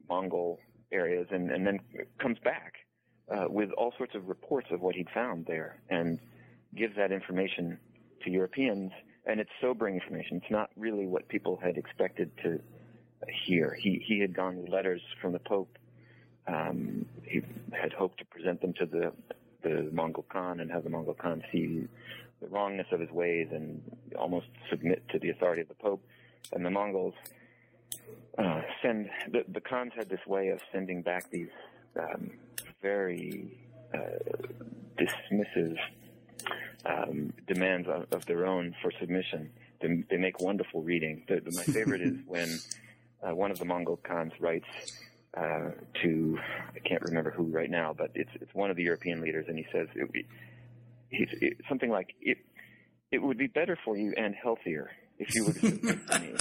[0.09, 0.59] Mongol
[0.91, 1.81] areas and, and then
[2.19, 2.75] comes back
[3.31, 6.19] uh, with all sorts of reports of what he'd found there and
[6.75, 7.79] gives that information
[8.25, 8.91] to Europeans.
[9.27, 10.39] And it's sobering information.
[10.39, 12.61] It's not really what people had expected to
[13.45, 13.77] hear.
[13.79, 15.77] He he had gone with letters from the Pope.
[16.47, 17.43] Um, he
[17.73, 19.13] had hoped to present them to the
[19.63, 21.87] the Mongol Khan and have the Mongol Khan see
[22.41, 23.83] the wrongness of his ways and
[24.17, 26.03] almost submit to the authority of the Pope.
[26.53, 27.15] And the Mongols
[28.39, 31.49] uh, send the, the Khans had this way of sending back these
[31.99, 32.31] um,
[32.81, 33.59] very
[33.93, 33.99] uh,
[34.97, 35.77] dismissive
[36.87, 39.51] um, demands of, of their own for submission.
[39.81, 41.25] they, they make wonderful reading.
[41.29, 42.59] The, the, my favorite is when
[43.23, 44.69] uh, one of the Mongol Khans writes
[45.37, 45.71] uh,
[46.03, 46.39] to
[46.75, 49.59] I can't remember who right now, but it's it's one of the European leaders, and
[49.59, 50.27] he says it,
[51.11, 52.39] he's it, something like it
[53.11, 56.35] it would be better for you and healthier if you would submit to me.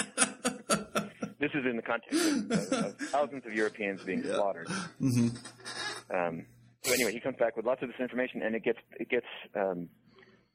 [1.39, 4.35] This is in the context of, of, thousands of Europeans being yeah.
[4.35, 4.67] slaughtered.
[5.01, 6.15] Mm-hmm.
[6.15, 6.45] Um,
[6.83, 9.25] so anyway, he comes back with lots of this information, and it gets it gets
[9.55, 9.89] um,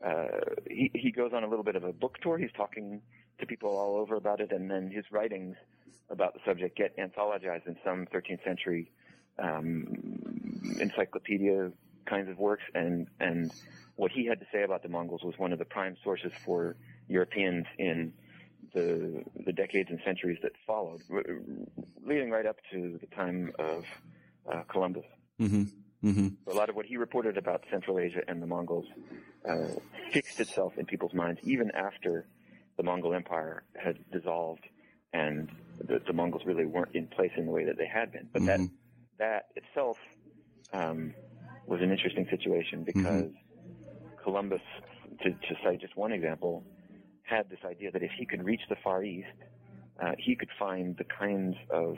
[0.05, 0.27] uh,
[0.68, 2.38] he he goes on a little bit of a book tour.
[2.38, 3.01] He's talking
[3.38, 5.57] to people all over about it, and then his writings
[6.11, 8.90] about the subject get anthologized in some 13th century
[9.38, 9.87] um,
[10.81, 11.71] encyclopedia
[12.07, 13.53] kinds of works, and and
[13.97, 16.77] what he had to say about the Mongols was one of the prime sources for
[17.09, 18.12] Europeans in
[18.75, 21.03] the the decades and centuries that followed,
[22.05, 23.85] leading right up to the time of
[24.51, 25.05] uh, Columbus.
[25.41, 25.65] Mm-hmm.
[26.05, 26.51] Mm-hmm.
[26.51, 28.87] A lot of what he reported about Central Asia and the Mongols
[29.49, 29.69] uh,
[30.11, 32.27] fixed itself in people's minds even after
[32.77, 34.65] the Mongol Empire had dissolved
[35.13, 38.29] and the, the Mongols really weren't in place in the way that they had been.
[38.33, 38.65] But mm-hmm.
[38.65, 38.71] that
[39.19, 39.99] that itself
[40.73, 41.15] um,
[41.67, 44.23] was an interesting situation because mm-hmm.
[44.23, 44.63] Columbus,
[45.23, 46.65] to, to cite just one example,
[47.33, 49.38] had this idea that if he could reach the Far East,
[50.03, 51.97] uh, he could find the kinds of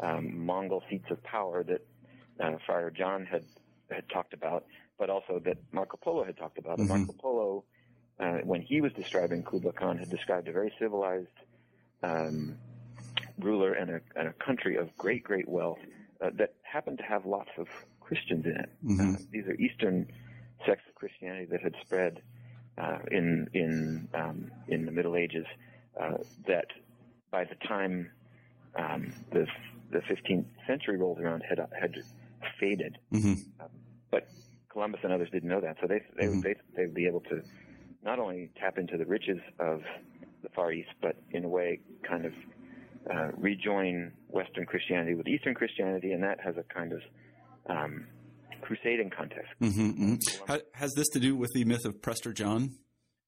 [0.00, 1.82] um, Mongol seats of power that
[2.42, 3.44] uh, Friar John had
[3.90, 4.64] had talked about,
[4.98, 6.78] but also that Marco Polo had talked about.
[6.78, 6.88] Mm-hmm.
[6.88, 7.64] Marco Polo,
[8.20, 11.38] uh, when he was describing Kublai Khan, had described a very civilized
[12.04, 12.56] um,
[13.38, 15.80] ruler and a, and a country of great, great wealth
[16.20, 17.66] uh, that happened to have lots of
[18.00, 18.70] Christians in it.
[18.84, 19.14] Mm-hmm.
[19.14, 20.06] Uh, these are Eastern
[20.66, 22.22] sects of Christianity that had spread
[22.78, 25.46] uh, in in um, in the Middle Ages.
[26.00, 26.66] Uh, that
[27.30, 28.10] by the time
[28.78, 29.46] um, the
[29.90, 31.94] the 15th century rolled around, had had
[32.58, 32.98] faded.
[33.12, 33.32] Mm-hmm.
[33.60, 33.68] Um,
[34.10, 34.28] but
[34.68, 36.40] Columbus and others didn't know that, so they they mm-hmm.
[36.40, 37.42] they they'd be able to
[38.04, 39.82] not only tap into the riches of
[40.42, 42.32] the Far East, but in a way, kind of
[43.12, 47.00] uh, rejoin Western Christianity with Eastern Christianity, and that has a kind of
[47.66, 48.06] um,
[48.60, 49.52] crusading context.
[49.60, 50.54] Mm-hmm, mm-hmm.
[50.74, 52.70] Has this to do with the myth of Prester John?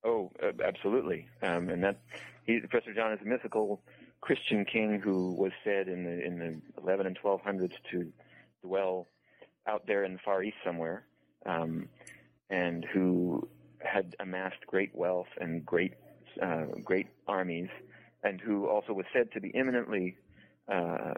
[0.05, 1.29] Oh, uh, absolutely.
[1.43, 2.01] Um, and that
[2.45, 3.83] he, Prester John is a mythical
[4.21, 8.13] Christian king who was said in the in the 11 and 1200s to
[8.65, 9.09] dwell
[9.67, 11.05] out there in the Far East somewhere,
[11.47, 11.89] um,
[12.51, 13.49] and who
[13.81, 15.95] had amassed great wealth and great
[16.41, 17.69] uh, great armies,
[18.23, 20.17] and who also was said to be imminently
[20.69, 21.15] uh,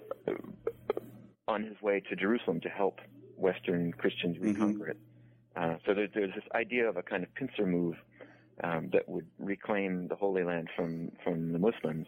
[1.46, 3.00] on his way to Jerusalem to help
[3.37, 4.47] Western Christians mm-hmm.
[4.47, 4.90] reconquer mm-hmm.
[4.90, 4.99] it.
[5.57, 7.94] Uh, so there, there's this idea of a kind of pincer move
[8.62, 12.07] um, that would reclaim the Holy Land from from the Muslims,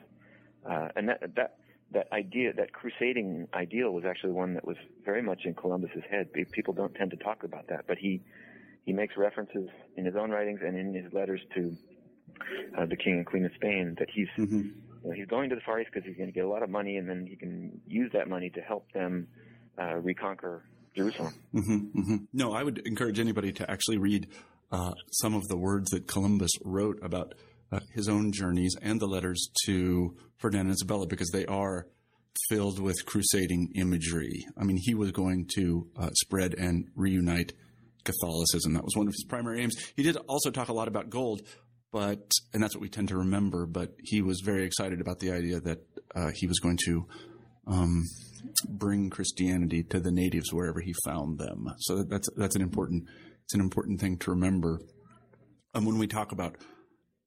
[0.68, 1.58] uh, and that that
[1.92, 6.32] that idea, that crusading ideal, was actually one that was very much in Columbus's head.
[6.52, 8.22] People don't tend to talk about that, but he
[8.84, 11.76] he makes references in his own writings and in his letters to
[12.78, 14.56] uh, the king and queen of Spain that he's mm-hmm.
[14.58, 14.72] you
[15.04, 16.70] know, he's going to the Far East because he's going to get a lot of
[16.70, 19.26] money, and then he can use that money to help them
[19.80, 20.64] uh, reconquer
[20.96, 21.34] Jerusalem.
[21.54, 22.16] Mm-hmm, mm-hmm.
[22.32, 24.28] No, I would encourage anybody to actually read
[24.72, 27.34] uh, some of the words that Columbus wrote about
[27.70, 31.86] uh, his own journeys and the letters to Ferdinand and Isabella because they are
[32.48, 34.46] filled with crusading imagery.
[34.56, 37.52] I mean, he was going to uh, spread and reunite
[38.04, 38.74] Catholicism.
[38.74, 39.76] That was one of his primary aims.
[39.96, 41.42] He did also talk a lot about gold,
[41.92, 43.66] but and that's what we tend to remember.
[43.66, 45.78] But he was very excited about the idea that
[46.14, 47.06] uh, he was going to
[47.66, 48.04] um,
[48.68, 51.66] bring Christianity to the natives wherever he found them.
[51.78, 53.04] So that's that's an important
[53.44, 54.80] it's an important thing to remember.
[55.74, 56.56] And when we talk about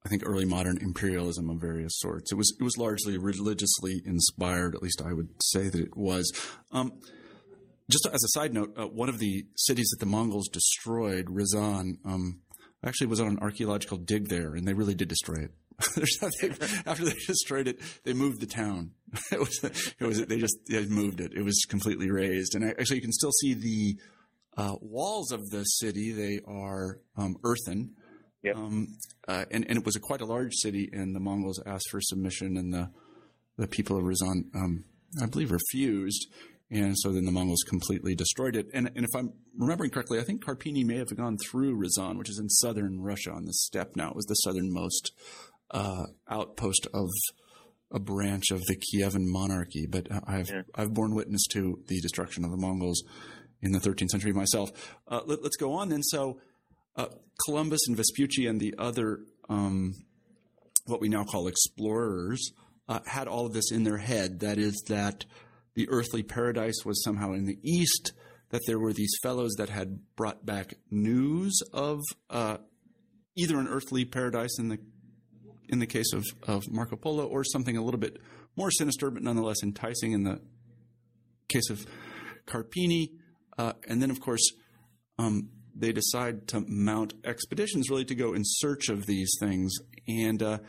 [0.06, 2.32] I think early modern imperialism of various sorts.
[2.32, 4.76] It was it was largely religiously inspired.
[4.76, 6.32] At least I would say that it was.
[6.72, 6.93] Um,
[7.91, 11.98] just as a side note, uh, one of the cities that the Mongols destroyed, Ryazan,
[12.06, 12.41] um,
[12.86, 15.52] actually was on an archaeological dig there, and they really did destroy it.
[16.86, 18.92] after they destroyed it, they moved the town.
[19.32, 19.63] it was,
[20.00, 21.34] it was they just they moved it.
[21.34, 23.98] It was completely razed, and actually you can still see the
[24.58, 26.12] uh, walls of the city.
[26.12, 27.96] They are um, earthen,
[28.44, 28.56] Yep.
[28.56, 31.89] Um, uh, and, and it was a quite a large city, and the Mongols asked
[31.89, 32.89] for submission, and the
[33.58, 34.86] the people of Ryazan, um,
[35.22, 36.28] I believe, refused.
[36.72, 38.68] And so then the Mongols completely destroyed it.
[38.74, 42.30] And, and if I'm remembering correctly, I think Carpini may have gone through Ryazan, which
[42.30, 44.12] is in southern Russia on the steppe now.
[44.12, 45.12] It was the southernmost
[45.71, 47.10] uh, outpost of
[47.91, 49.88] a branch of the Kievan monarchy.
[49.88, 50.62] But I've, yeah.
[50.75, 53.03] I've borne witness to the destruction of the Mongols
[53.62, 54.69] in the 13th century myself.
[55.08, 56.03] Uh, let, us go on then.
[56.03, 56.39] So
[56.95, 57.08] uh,
[57.45, 59.95] Columbus and Vespucci and the other, um,
[60.86, 62.51] what we now call explorers,
[62.88, 64.39] uh, had all of this in their head.
[64.39, 65.25] That is, that
[65.75, 68.13] the earthly paradise was somehow in the east,
[68.49, 72.58] that there were these fellows that had brought back news of uh,
[73.36, 74.79] either an earthly paradise in the
[75.69, 78.17] in the case of, of Marco Polo, or something a little bit
[78.55, 80.39] more sinister, but nonetheless enticing in the
[81.47, 81.86] case of
[82.45, 83.12] Carpini.
[83.58, 84.51] Uh, and then, of course,
[85.17, 89.73] um, they decide to mount expeditions really to go in search of these things.
[90.08, 90.60] And uh,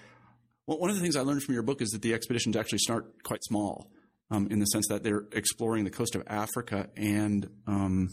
[0.67, 3.23] one of the things I learned from your book is that the expeditions actually start
[3.25, 3.91] quite small.
[4.33, 8.09] Um, in the sense that they're exploring the coast of Africa and um,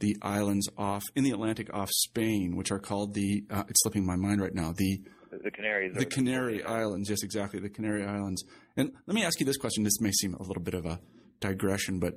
[0.00, 4.04] the islands off in the Atlantic off Spain, which are called the uh, it's slipping
[4.04, 5.00] my mind right now the
[5.42, 5.94] the Canaries.
[5.94, 8.44] The Canary Islands, yes, exactly, the Canary Islands.
[8.76, 9.84] And let me ask you this question.
[9.84, 11.00] This may seem a little bit of a
[11.40, 12.14] digression, but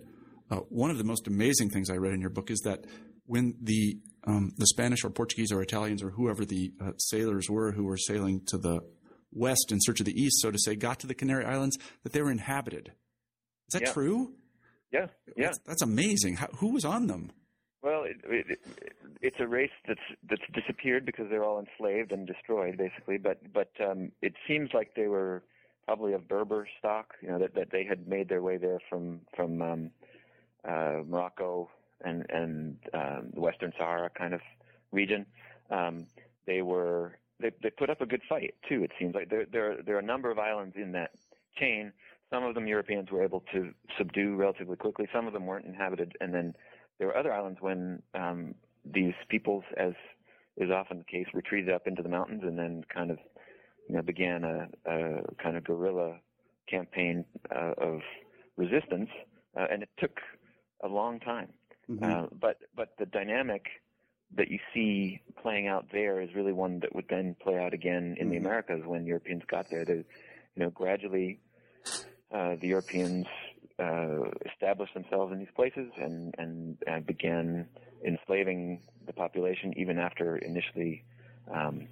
[0.50, 2.86] uh, one of the most amazing things I read in your book is that
[3.26, 7.72] when the um, the Spanish or Portuguese or Italians or whoever the uh, sailors were
[7.72, 8.82] who were sailing to the
[9.32, 12.14] west in search of the east, so to say, got to the Canary Islands, that
[12.14, 12.90] they were inhabited.
[13.68, 13.94] Is that yeah.
[13.94, 14.34] true?
[14.92, 15.08] Yeah,
[15.38, 15.46] yeah.
[15.46, 16.36] That's, that's amazing.
[16.36, 17.32] How, who was on them?
[17.84, 18.60] Well, it, it, it,
[19.22, 23.18] it's a race that's that's disappeared because they're all enslaved and destroyed, basically.
[23.18, 25.44] But but um, it seems like they were
[25.86, 27.16] probably of Berber stock.
[27.22, 29.92] You know that, that they had made their way there from from um,
[30.68, 31.70] uh, Morocco
[32.04, 34.42] and and um, the Western Sahara kind of
[34.92, 35.26] region.
[35.72, 36.06] Um,
[36.46, 38.84] they were they they put up a good fight too.
[38.84, 41.12] It seems like there there there are a number of islands in that
[41.58, 41.94] chain.
[42.30, 45.08] Some of them Europeans were able to subdue relatively quickly.
[45.14, 46.54] Some of them weren't inhabited, and then
[47.02, 48.54] there were other islands when um,
[48.86, 49.94] these peoples, as
[50.56, 53.18] is often the case, retreated up into the mountains and then kind of,
[53.90, 56.18] you know, began a, a kind of guerrilla
[56.70, 58.02] campaign uh, of
[58.56, 59.10] resistance,
[59.60, 60.20] uh, and it took
[60.84, 61.48] a long time.
[61.90, 62.04] Mm-hmm.
[62.04, 63.66] Uh, but but the dynamic
[64.38, 68.16] that you see playing out there is really one that would then play out again
[68.20, 68.30] in mm-hmm.
[68.30, 69.86] the Americas when Europeans got there.
[69.86, 70.06] They, you
[70.56, 71.40] know, gradually
[72.32, 73.26] uh, the Europeans
[73.82, 77.68] uh, established themselves in these places and, and, and began
[78.06, 81.04] enslaving the population even after initially
[81.54, 81.88] um,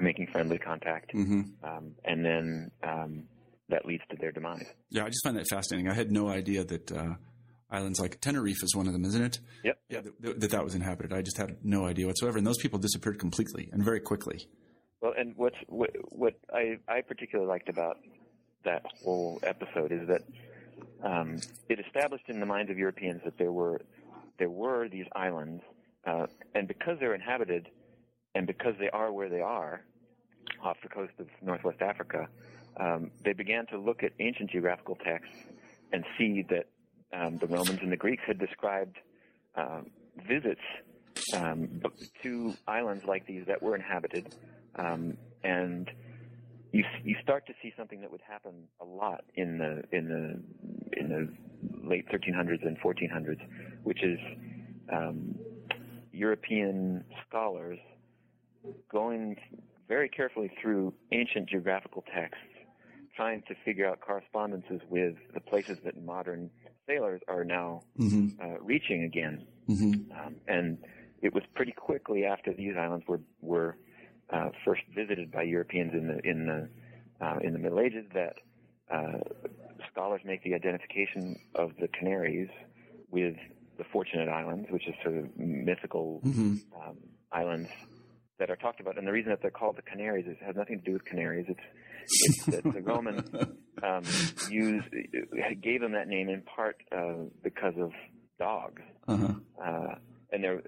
[0.00, 1.14] making friendly contact.
[1.14, 1.42] Mm-hmm.
[1.64, 3.24] Um, and then um,
[3.68, 4.66] that leads to their demise.
[4.90, 5.90] Yeah, I just find that fascinating.
[5.90, 7.14] I had no idea that uh,
[7.70, 9.38] islands like Tenerife is one of them, isn't it?
[9.64, 9.78] Yep.
[9.88, 11.12] Yeah, that, that that was inhabited.
[11.12, 12.38] I just had no idea whatsoever.
[12.38, 14.46] And those people disappeared completely and very quickly.
[15.00, 17.98] Well, and what's, what, what I, I particularly liked about
[18.64, 20.22] that whole episode is that
[21.02, 23.80] um, it established in the minds of Europeans that there were
[24.38, 25.62] there were these islands,
[26.06, 27.68] uh, and because they're inhabited,
[28.34, 29.84] and because they are where they are,
[30.62, 32.28] off the coast of Northwest Africa,
[32.78, 35.36] um, they began to look at ancient geographical texts
[35.92, 36.66] and see that
[37.12, 38.96] um, the Romans and the Greeks had described
[39.54, 39.82] uh,
[40.26, 40.60] visits
[41.34, 41.82] um,
[42.22, 44.34] to islands like these that were inhabited,
[44.76, 45.90] um, and
[46.72, 50.98] you you start to see something that would happen a lot in the in the
[50.98, 51.28] in the
[51.86, 53.40] late 1300s and 1400s,
[53.82, 54.18] which is
[54.92, 55.34] um,
[56.12, 57.78] European scholars
[58.90, 59.36] going
[59.88, 62.44] very carefully through ancient geographical texts,
[63.14, 66.50] trying to figure out correspondences with the places that modern
[66.86, 68.28] sailors are now mm-hmm.
[68.40, 69.46] uh, reaching again.
[69.68, 70.12] Mm-hmm.
[70.12, 70.78] Um, and
[71.20, 73.76] it was pretty quickly after these islands were were
[74.32, 76.68] uh, first visited by Europeans in the in the
[77.24, 78.34] uh, in the Middle Ages that
[78.90, 79.18] uh,
[79.90, 82.48] scholars make the identification of the Canaries
[83.10, 83.36] with
[83.78, 86.56] the Fortunate Islands, which is sort of mythical mm-hmm.
[86.76, 86.96] um,
[87.30, 87.68] islands
[88.38, 88.98] that are talked about.
[88.98, 91.46] And the reason that they're called the Canaries is, has nothing to do with canaries.
[91.48, 91.60] It's,
[92.22, 93.24] it's that the Roman
[93.82, 94.02] um,
[94.50, 94.88] used
[95.62, 97.92] gave them that name in part uh, because of
[98.38, 98.82] dogs.
[99.06, 99.34] Uh-huh.
[99.62, 99.94] Uh,
[100.32, 100.62] and there,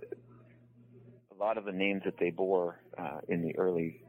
[1.44, 4.00] lot of the names that they bore uh, in the early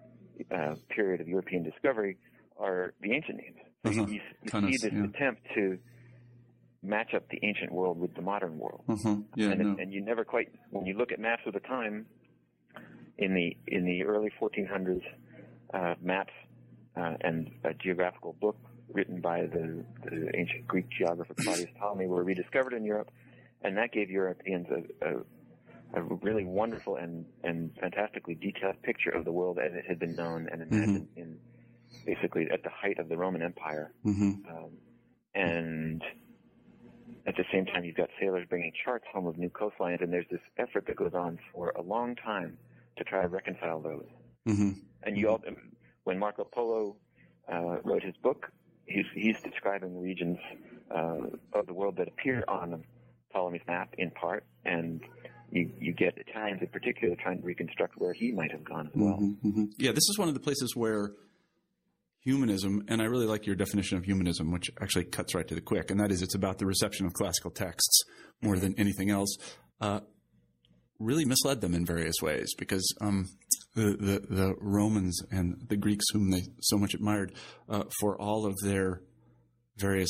[0.53, 2.17] uh, period of European discovery
[2.57, 3.57] are the ancient names.
[3.83, 4.05] So uh-huh.
[4.07, 4.21] you,
[4.61, 5.03] you see this yeah.
[5.03, 5.77] attempt to
[6.81, 9.17] match up the ancient world with the modern world, uh-huh.
[9.35, 9.75] yeah, and, no.
[9.79, 12.05] and you never quite when you look at maps of the time
[13.17, 15.01] in the in the early 1400s
[15.73, 16.33] uh, maps
[16.95, 18.57] uh, and a geographical book
[18.93, 23.09] written by the, the ancient Greek geographer Claudius Ptolemy were rediscovered in Europe,
[23.63, 25.13] and that gave Europeans a, a
[25.95, 30.15] a really wonderful and, and fantastically detailed picture of the world as it had been
[30.15, 31.21] known and imagined mm-hmm.
[31.21, 31.39] in
[32.05, 33.93] basically at the height of the Roman Empire.
[34.05, 34.31] Mm-hmm.
[34.49, 34.71] Um,
[35.33, 36.03] and
[37.25, 40.27] at the same time, you've got sailors bringing charts home of new coastlines, and there's
[40.29, 42.57] this effort that goes on for a long time
[42.97, 44.05] to try to reconcile those.
[44.47, 44.71] Mm-hmm.
[45.03, 45.41] And you all,
[46.03, 46.95] when Marco Polo
[47.51, 48.51] uh, wrote his book,
[48.85, 50.37] he's, he's describing regions
[50.93, 51.17] uh,
[51.53, 52.83] of the world that appear on
[53.33, 55.01] Ptolemy's map in part, and
[55.55, 58.93] you, you get times, in particular trying to reconstruct where he might have gone as
[58.93, 59.19] well.
[59.19, 59.63] Mm-hmm, mm-hmm.
[59.77, 61.13] Yeah, this is one of the places where
[62.19, 65.61] humanism, and I really like your definition of humanism, which actually cuts right to the
[65.61, 68.03] quick, and that is it's about the reception of classical texts
[68.41, 69.37] more than anything else.
[69.79, 70.01] Uh,
[70.99, 73.27] really misled them in various ways because um,
[73.75, 77.33] the, the, the Romans and the Greeks, whom they so much admired,
[77.69, 79.01] uh, for all of their
[79.77, 80.09] various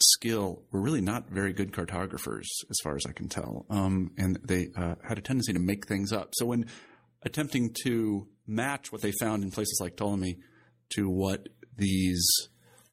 [0.00, 3.66] skill, were really not very good cartographers, as far as I can tell.
[3.70, 6.30] Um, and they uh, had a tendency to make things up.
[6.34, 6.66] So when
[7.22, 10.38] attempting to match what they found in places like Ptolemy
[10.94, 12.26] to what these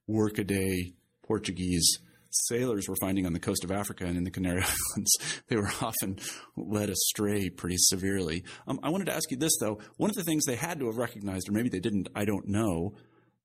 [0.08, 0.94] workaday
[1.26, 2.00] Portuguese
[2.30, 5.16] sailors were finding on the coast of Africa and in the Canary Islands,
[5.48, 6.18] they were often
[6.56, 8.44] led astray pretty severely.
[8.68, 9.80] Um, I wanted to ask you this, though.
[9.98, 12.48] One of the things they had to have recognized, or maybe they didn't, I don't
[12.48, 12.96] know,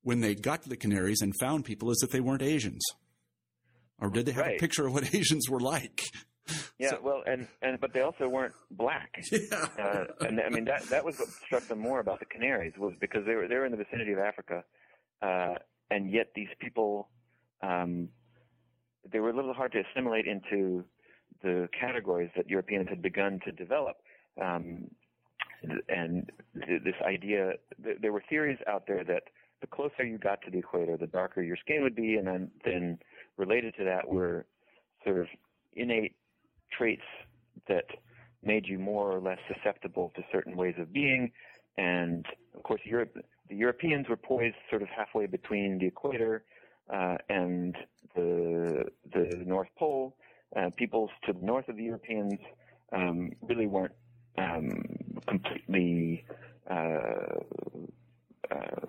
[0.03, 2.83] when they got to the Canaries and found people is that they weren't Asians.
[4.01, 4.57] Or did they have Right.
[4.57, 6.01] a picture of what Asians were like?
[6.79, 9.23] Yeah, well, and and but they also weren't black.
[9.33, 9.69] Yeah.
[9.79, 12.95] uh, and I mean that that was what struck them more about the Canaries was
[13.01, 14.65] because they were they were in the vicinity of Africa,
[15.21, 15.55] uh,
[15.91, 17.09] and yet these people,
[17.63, 18.09] um,
[19.11, 20.85] they were a little hard to assimilate into
[21.43, 23.97] the categories that Europeans had begun to develop.
[24.41, 24.89] Um,
[25.89, 26.31] and
[26.67, 27.53] th- this idea,
[27.85, 29.25] th- there were theories out there that
[29.61, 32.51] the closer you got to the equator, the darker your skin would be, and then
[32.65, 32.99] then
[33.39, 34.45] related to that were
[35.05, 35.27] sort of
[35.75, 36.15] innate
[36.77, 37.03] traits
[37.69, 37.87] that
[38.43, 41.31] made you more or less susceptible to certain ways of being.
[41.77, 43.17] And of course, Europe,
[43.49, 46.45] the Europeans were poised sort of halfway between the equator
[46.93, 47.77] uh, and
[48.15, 50.17] the the North Pole.
[50.57, 52.39] Uh, peoples to the north of the Europeans
[52.93, 53.93] um, really weren't
[54.39, 54.83] um,
[55.27, 56.25] completely
[56.71, 57.37] uh,
[58.51, 58.87] uh,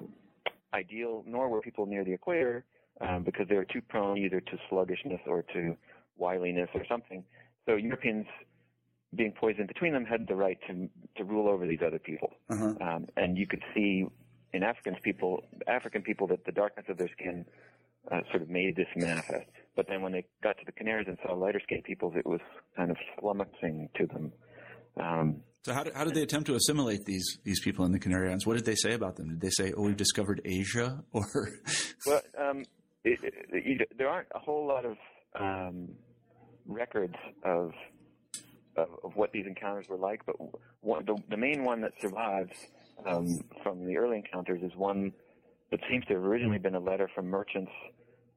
[0.73, 2.63] ideal, nor were people near the equator
[3.01, 5.75] um, because they were too prone either to sluggishness or to
[6.17, 7.23] wiliness or something.
[7.65, 8.25] So Europeans,
[9.15, 12.31] being poisoned between them, had the right to to rule over these other people.
[12.49, 12.73] Uh-huh.
[12.81, 14.05] Um, and you could see
[14.53, 17.45] in Africans people, African people, that the darkness of their skin
[18.11, 19.47] uh, sort of made this manifest.
[19.75, 22.41] But then when they got to the Canaries and saw lighter skinned peoples, it was
[22.75, 24.31] kind of flummoxing to them.
[24.99, 27.99] Um, So how did, how did they attempt to assimilate these these people in the
[27.99, 28.45] Canary Islands?
[28.45, 29.29] What did they say about them?
[29.29, 31.25] Did they say, "Oh, we've discovered Asia," or
[32.05, 32.63] Well, um,
[33.03, 34.97] it, it, you, there aren't a whole lot of
[35.39, 35.89] um,
[36.67, 37.73] records of,
[38.75, 40.35] of of what these encounters were like, but
[40.81, 42.51] one, the, the main one that survives
[43.05, 45.11] um, from the early encounters is one
[45.71, 47.71] that seems to have originally been a letter from merchants,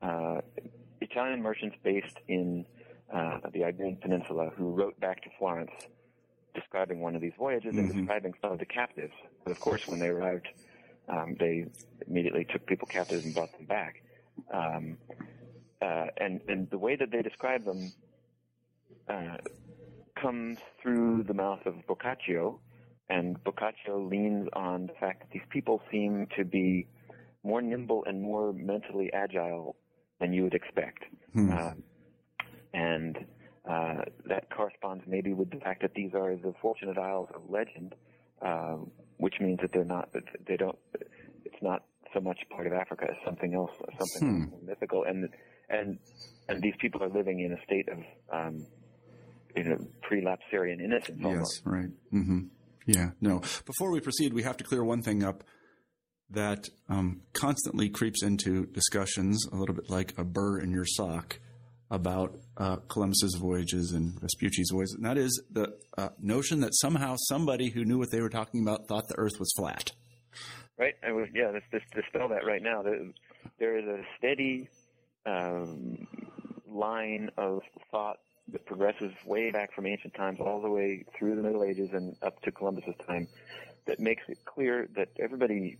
[0.03, 0.41] uh,
[1.01, 2.65] Italian merchants based in
[3.13, 5.71] uh, the Iberian Peninsula, who wrote back to Florence
[6.55, 7.97] describing one of these voyages and Mhm.
[8.01, 9.15] describing some of the captives.
[9.45, 10.49] But of course, when they arrived,
[11.09, 11.67] um, they
[12.07, 14.03] immediately took people captive and brought them back.
[14.53, 14.99] Um,
[15.80, 17.93] uh, and, and the way that they describe them
[19.09, 19.38] uh,
[20.20, 22.61] comes through the mouth of Boccaccio,
[23.09, 26.86] and Boccaccio leans on the fact that these people seem to be
[27.43, 29.76] more nimble and more mentally agile
[30.20, 31.05] than you would expect.
[31.32, 31.53] Hmm.
[31.53, 31.82] Um,
[32.72, 33.18] and
[33.68, 37.95] uh, that corresponds maybe with the fact that these are the Fortunate Isles of legend,
[38.40, 40.78] um, which means that they're not, that they don't,
[41.45, 41.84] it's not
[42.15, 44.67] so much part of Africa as something else, something Hmm.
[44.67, 45.29] mythical, and
[45.69, 45.99] and
[46.49, 47.99] and these people are living in a state of,
[48.33, 48.67] um,
[49.57, 51.63] you know, pre-lapsarian innocence almost.
[51.65, 51.91] Yes, right.
[52.11, 52.41] hmm
[52.87, 53.41] Yeah, no.
[53.65, 55.45] Before we proceed, we have to clear one thing up
[56.31, 61.39] that um, constantly creeps into discussions, a little bit like a burr in your sock,
[61.91, 67.17] about uh, Columbus's voyages and Vespucci's voyages, and that is the uh, notion that somehow
[67.29, 69.93] somebody who knew what they were talking about thought the Earth was flat.
[70.79, 70.95] Right?
[71.07, 72.83] I was, yeah, let's just dispel that right now.
[72.83, 72.99] There,
[73.59, 74.68] there is a steady
[75.27, 76.07] um,
[76.66, 78.18] line of thought
[78.49, 82.16] that progresses way back from ancient times all the way through the Middle Ages and
[82.23, 83.29] up to Columbus's time
[83.87, 85.79] that makes it clear that everybody,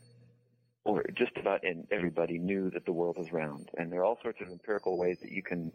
[0.85, 3.69] or just about everybody, knew that the world was round.
[3.77, 5.73] And there are all sorts of empirical ways that you can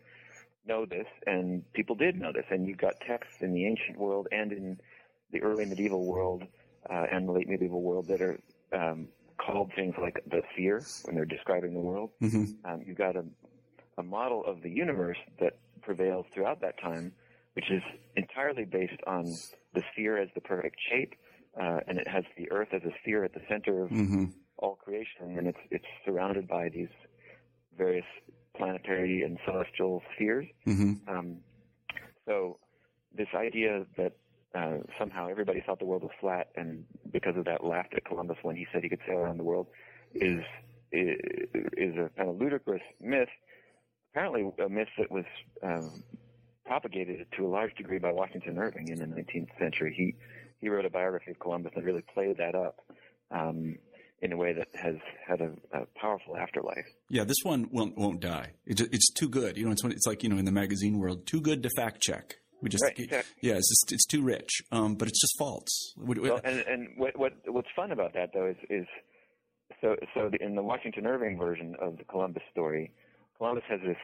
[0.65, 2.45] know this, and people did know this.
[2.49, 4.79] And you've got texts in the ancient world and in
[5.31, 6.43] the early medieval world
[6.89, 8.39] uh, and the late medieval world that are
[8.73, 9.07] um,
[9.37, 12.11] called things like the sphere when they're describing the world.
[12.19, 13.23] hmm Um, you've got a,
[13.97, 17.13] a model of the universe that prevails throughout that time,
[17.53, 17.81] which is
[18.15, 19.23] entirely based on
[19.73, 21.13] the sphere as the perfect shape,
[21.59, 24.25] uh, and it has the Earth as a sphere at the center of hmm
[24.59, 26.89] all creation, and it's it's surrounded by these
[27.77, 28.05] various
[28.55, 30.47] planetary and celestial spheres.
[30.65, 31.37] hmm Um,
[32.25, 32.57] so
[33.15, 34.13] this idea that
[34.55, 38.37] uh, somehow everybody thought the world was flat, and because of that laughed at Columbus
[38.41, 39.67] when he said he could sail around the world,
[40.13, 40.43] is
[40.91, 43.29] is, a kind of ludicrous myth.
[44.13, 45.25] Apparently, a myth that was
[45.61, 46.03] um,
[46.65, 49.93] propagated to a large degree by Washington Irving in the 19th century.
[49.95, 50.15] He
[50.59, 52.81] he wrote a biography of Columbus and really played that up
[53.29, 53.77] um,
[54.21, 54.95] in a way that has
[55.27, 56.85] had a, a powerful afterlife.
[57.09, 58.53] Yeah, this one won't won't die.
[58.65, 59.57] It, it's too good.
[59.57, 62.01] You know, it's it's like you know in the magazine world, too good to fact
[62.01, 62.37] check.
[62.61, 63.33] We just, Right, exactly.
[63.41, 64.61] yeah, it's just, it's too rich.
[64.71, 65.93] Um, but it's just false.
[65.97, 68.87] Well, and and what what what's fun about that though is is
[69.81, 72.91] so so in the Washington Irving version of the Columbus story,
[73.37, 73.97] Columbus has this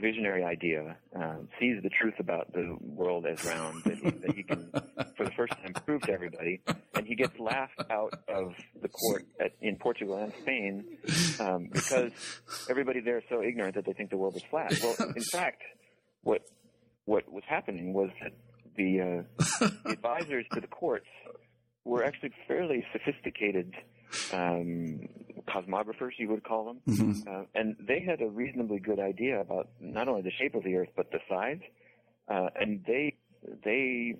[0.00, 4.42] visionary idea, um, sees the truth about the world as round that he, that he
[4.42, 4.68] can,
[5.16, 6.60] for the first time, prove to everybody,
[6.94, 8.52] and he gets laughed out of
[8.82, 10.84] the court at, in Portugal and Spain
[11.38, 12.10] um, because
[12.68, 14.72] everybody there is so ignorant that they think the world is flat.
[14.82, 15.62] Well, in fact,
[16.22, 16.42] what
[17.06, 18.32] what was happening was that
[18.76, 19.44] the, uh,
[19.84, 21.06] the advisors to the courts
[21.84, 23.72] were actually fairly sophisticated
[24.32, 25.08] um,
[25.48, 27.26] cosmographers, you would call them, Mhm.
[27.26, 30.74] uh, and they had a reasonably good idea about not only the shape of the
[30.76, 31.60] Earth but the size,
[32.28, 33.14] uh, and they
[33.64, 34.16] they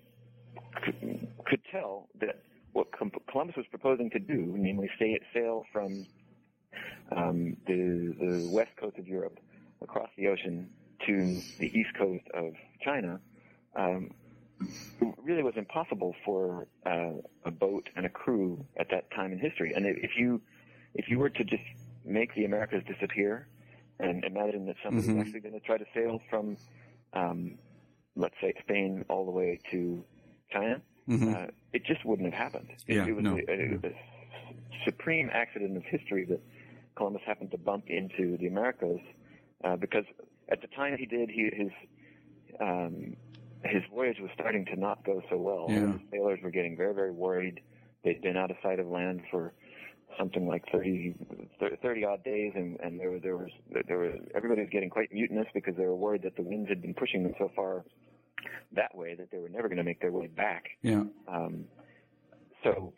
[0.85, 2.87] could, could tell that what
[3.31, 4.89] Columbus was proposing to do, namely
[5.33, 6.07] sail from
[7.11, 9.39] um, the the west coast of Europe
[9.83, 10.69] across the ocean
[11.07, 13.21] to the east coast of China,
[13.75, 14.11] um,
[15.23, 17.13] really was impossible for uh,
[17.45, 19.73] a boat and a crew at that time in history.
[19.75, 20.41] And if you
[20.95, 21.63] if you were to just
[22.05, 23.49] make the Americas disappear
[23.99, 25.21] and imagine that somebody's Mhm.
[25.21, 26.57] actually going to try to sail from,
[27.13, 27.59] um,
[28.15, 30.05] let's say, Spain all the way to
[30.51, 31.35] China, Mhm.
[31.35, 32.71] uh, it just wouldn't have happened.
[32.87, 33.37] It, Yeah, it was no.
[33.37, 33.95] a, a, a
[34.85, 36.41] supreme accident of history that
[36.95, 39.01] Columbus happened to bump into the Americas
[39.65, 40.05] uh, because
[40.51, 41.71] at the time he did, he, his
[42.61, 43.17] um,
[43.65, 45.67] his voyage was starting to not go so well.
[45.69, 45.81] Yeah.
[45.81, 47.61] The sailors were getting very, very worried.
[48.05, 49.53] They'd been out of sight of land for
[50.17, 51.15] something like 30,
[51.83, 53.51] 30 odd days, and, and there, was- there was
[53.89, 56.81] there was everybody was getting quite mutinous because they were worried that the winds had
[56.81, 57.85] been pushing them so far
[58.73, 60.65] that way that they were never going to make their way back.
[60.83, 61.03] yeah.
[61.27, 61.65] Um,
[62.63, 62.93] so,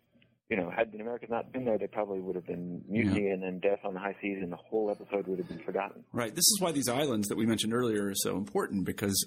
[0.48, 3.42] you know, had the Americans not been there, they probably would have been mutiny and
[3.42, 6.04] then death on the high seas, and the whole episode would have been forgotten.
[6.12, 6.34] Right.
[6.34, 9.26] This is why these islands that we mentioned earlier are so important because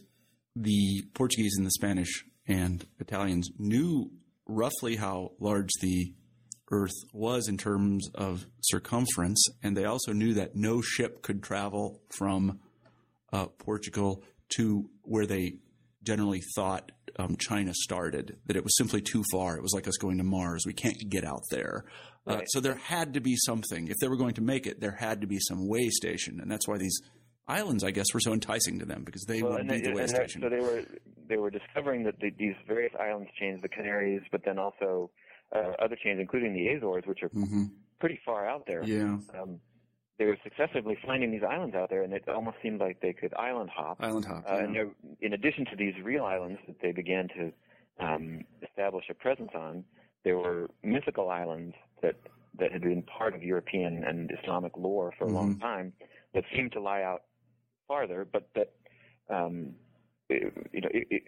[0.55, 4.11] the Portuguese and the Spanish and Italians knew
[4.47, 6.13] roughly how large the
[6.71, 12.01] Earth was in terms of circumference, and they also knew that no ship could travel
[12.09, 12.59] from
[13.33, 14.23] uh, Portugal
[14.55, 15.57] to where they
[16.03, 18.37] generally thought um, China started.
[18.45, 19.55] That it was simply too far.
[19.57, 20.63] It was like us going to Mars.
[20.65, 21.85] We can't get out there.
[22.27, 22.47] Uh, Right.
[22.49, 23.87] so there had to be something.
[23.87, 26.51] If they were going to make it, there had to be some way station, and
[26.51, 26.99] that's why these
[27.47, 29.93] islands, I guess, were so enticing to them because they Well, would be they, the
[29.93, 30.41] way station.
[30.41, 30.83] so they were
[31.27, 35.09] they were discovering that the, these various islands changed the Canaries, but then also
[35.55, 37.63] uh, other chains, including the Azores, which are hmm
[37.99, 38.83] pretty far out there.
[38.83, 39.59] Yeah, Um,
[40.21, 43.33] they were successively finding these islands out there, and it almost seemed like they could
[43.33, 43.97] island hop.
[44.01, 44.45] island hop.
[44.47, 44.63] Uh, yeah.
[44.65, 44.87] and there,
[45.19, 47.51] in addition to these real islands that they began to
[47.99, 49.83] um, establish a presence on,
[50.23, 52.17] there were mythical islands that
[52.59, 55.61] that had been part of European and Islamic lore for a long Mhm.
[55.61, 55.93] time
[56.35, 57.23] that seemed to lie out
[57.87, 58.73] farther, but that
[59.27, 59.73] um,
[60.29, 61.23] it, you know, it, it,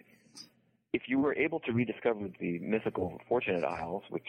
[0.92, 4.28] if you were able to rediscover the mythical Fortunate Isles, which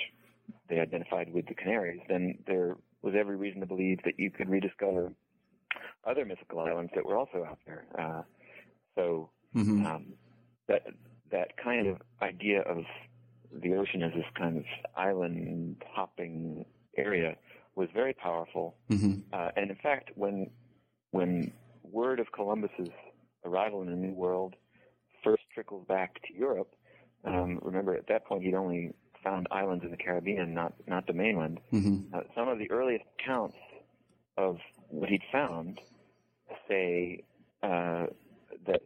[0.70, 4.50] they identified with the Canaries, then there was every reason to believe that you could
[4.50, 5.14] rediscover
[6.04, 7.86] other mythical islands that were also out there.
[7.98, 8.24] Uh,
[8.96, 9.86] so Mhm.
[9.86, 10.18] um,
[10.68, 10.84] that
[11.30, 12.86] that kind of idea of
[13.52, 16.66] the ocean as this kind of island hopping
[16.98, 17.38] area
[17.76, 18.76] was very powerful.
[18.90, 19.24] Mhm.
[19.32, 20.52] Uh, and in fact, when
[21.12, 21.54] when
[21.84, 22.90] word of Columbus's
[23.46, 24.56] arrival in the New World
[25.24, 26.76] first trickles back to Europe,
[27.24, 28.94] um, remember at that point he'd only
[29.26, 31.60] found islands in the Caribbean, not not the mainland.
[31.74, 32.14] Mhm.
[32.14, 33.58] Uh, some of the earliest accounts
[34.38, 34.60] of
[34.90, 35.82] what he'd found
[36.70, 37.24] say
[37.64, 38.06] uh,
[38.68, 38.82] that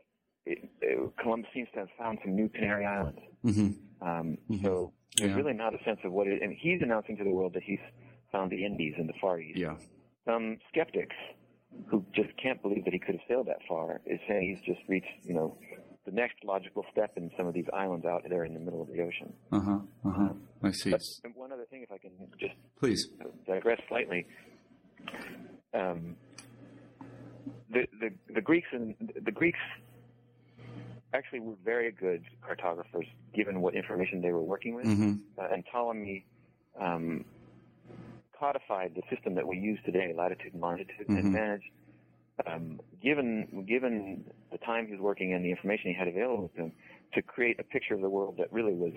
[0.46, 3.20] it, it, Columbus seems to have found some new Canary Islands.
[3.44, 3.76] Mhm.
[4.02, 4.62] Um, Mhm.
[4.64, 5.36] So there's Yeah.
[5.36, 7.80] really not a sense of what it, and he's announcing to the world that he's
[8.32, 9.60] found the Indies in the Far East.
[9.60, 9.76] Yeah.
[10.26, 11.16] Some skeptics
[11.88, 14.88] who just can't believe that he could have sailed that far is saying he's just
[14.88, 15.58] reached, you know,
[16.06, 18.88] the next logical step in some of these islands out there in the middle of
[18.88, 19.34] the ocean.
[19.52, 19.80] Uh huh.
[20.06, 20.30] Uh huh.
[20.64, 20.92] I see.
[20.92, 21.02] But
[21.36, 23.08] one other thing, if I can just Please.
[23.46, 24.26] digress slightly.
[25.74, 26.16] Um,
[27.72, 29.60] the, the the Greeks and the Greeks
[31.14, 34.86] actually were very good cartographers, given what information they were working with.
[34.86, 36.26] hmm Uh, and Ptolemy
[36.80, 37.26] um,
[38.38, 41.18] codified the system that we use today, latitude and longitude, Mhm.
[41.20, 41.70] and managed,
[42.48, 46.64] um, given given the time he was working and the information he had available to
[46.64, 46.72] him,
[47.14, 48.94] to create a picture of the world that really was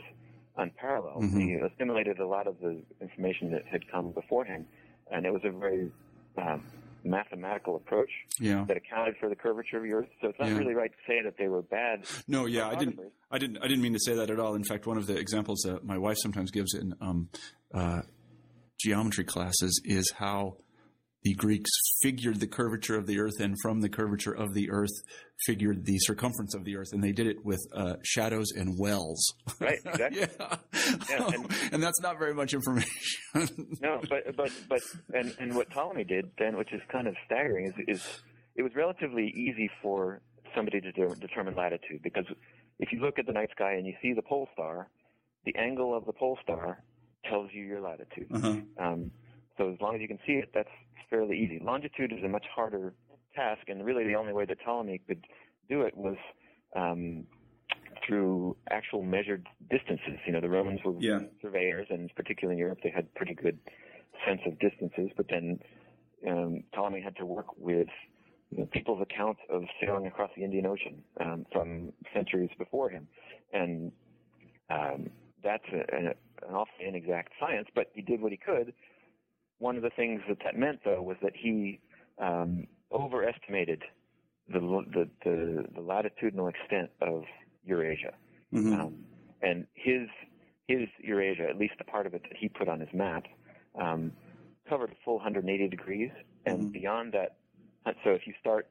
[0.57, 1.23] unparalleled.
[1.25, 1.41] Mhm.
[1.43, 4.67] He assimilated a lot of the information that had come before him,
[5.11, 5.91] and it was a very
[6.37, 6.63] um,
[7.05, 8.65] mathematical approach Yeah.
[8.69, 10.09] that accounted for the curvature of the Earth.
[10.21, 10.57] So it's not Yeah.
[10.59, 12.99] really right to say that they were bad No, yeah, I didn't.
[13.31, 13.59] I didn't.
[13.59, 14.55] I didn't mean to say that at all.
[14.55, 17.29] In fact, one of the examples that my wife sometimes gives in um,
[17.75, 18.03] uh,
[18.81, 20.57] geometry classes is how
[21.25, 21.71] the Greeks
[22.03, 24.91] figured the curvature of the earth and from the curvature of the earth
[25.47, 26.89] figured the circumference of the earth.
[26.93, 29.25] And they did it with uh, shadows and wells.
[29.61, 30.21] Right, exactly.
[30.41, 30.57] yeah.
[31.09, 32.91] Yeah, and- and that's not very much information.
[33.81, 34.81] No, but but but
[35.15, 38.23] and and what Ptolemy did then, which is kind of staggering, is is
[38.57, 40.21] it was relatively easy for
[40.55, 42.27] somebody to de- determine latitude because
[42.79, 44.89] if you look at the night sky and you see the pole star,
[45.47, 46.83] the angle of the pole star
[47.25, 48.27] tells you your latitude.
[48.35, 48.57] uh-huh.
[48.79, 49.11] Um,
[49.57, 50.69] so as long as you can see it, that's
[51.13, 51.61] fairly easy.
[51.63, 52.95] Longitude is a much harder
[53.37, 55.25] task, and really the only way that Ptolemy could
[55.69, 56.17] do it was
[56.75, 57.25] um,
[58.05, 60.19] through actual measured distances.
[60.27, 61.21] You know, the Romans were Yeah.
[61.43, 63.59] surveyors, and particularly in Europe, they had pretty good
[64.27, 65.11] sense of distances.
[65.17, 65.61] But then
[66.27, 67.89] um, Ptolemy had to work with
[68.51, 73.07] you know, people's accounts of sailing across the Indian Ocean um, from centuries before him,
[73.53, 73.93] and
[74.71, 75.11] um,
[75.45, 77.69] that's a, an, an awfully inexact science.
[77.75, 78.73] But he did what he could.
[79.63, 81.79] One of the things that that meant, though, was that he
[82.19, 83.81] um, overestimated
[84.53, 87.23] the, the the the latitudinal extent of
[87.65, 88.13] Eurasia.
[88.53, 88.73] Mhm.
[88.81, 89.05] Um,
[89.41, 90.09] and his
[90.67, 93.23] his Eurasia, at least the part of it that he put on his map,
[93.81, 94.11] um,
[94.69, 96.11] covered a full 180 degrees,
[96.45, 96.73] and Mhm.
[96.73, 97.37] beyond that.
[98.03, 98.69] So if you start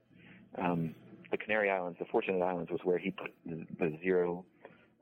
[0.58, 0.94] um,
[1.32, 4.44] the Canary Islands, the Fortunate Islands was where he put the, the zero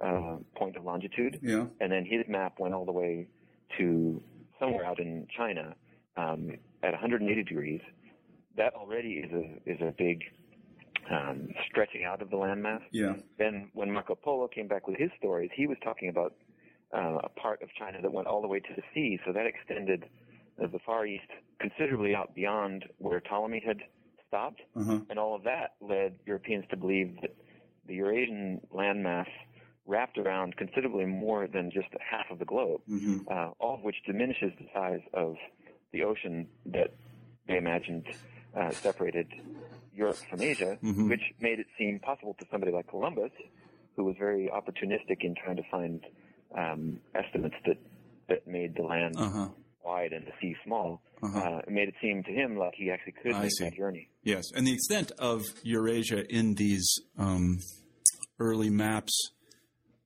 [0.01, 1.65] uh, point of longitude, yeah.
[1.81, 3.27] and then his map went all the way
[3.79, 4.21] to
[4.59, 5.75] somewhere out in China
[6.17, 6.51] um,
[6.83, 7.81] at 180 degrees.
[8.57, 10.23] That already is a is a big
[11.09, 13.15] um, stretching out of the landmass Yeah.
[13.37, 16.35] then when Marco Polo came back with his stories, he was talking about
[16.93, 19.19] uh, a part of China that went all the way to the sea.
[19.25, 20.05] So that extended
[20.61, 21.29] uh, the Far East
[21.59, 23.77] considerably out beyond where Ptolemy had
[24.27, 24.61] stopped.
[24.75, 24.99] Uh-huh.
[25.09, 27.35] And all of that led Europeans to believe that
[27.87, 29.27] the Eurasian landmass
[29.89, 33.27] wrapped around considerably more than just half of the globe, Mhm.
[33.29, 35.35] uh, all of which diminishes the size of
[35.91, 36.93] the ocean that
[37.47, 38.05] they imagined
[38.55, 39.27] uh, separated
[39.93, 41.07] Europe from Asia, Mhm.
[41.09, 43.31] which made it seem possible to somebody like Columbus,
[43.95, 46.05] who was very opportunistic in trying to find
[46.55, 47.77] um, estimates that,
[48.27, 49.49] that made the land Uh-huh.
[49.85, 50.99] wide and the sea small.
[51.21, 51.39] Uh-huh.
[51.39, 53.65] Uh, it made it seem to him like he actually could I make see.
[53.65, 54.09] that journey.
[54.23, 56.87] Yes, and the extent of Eurasia in these
[57.19, 57.59] um,
[58.39, 59.13] early maps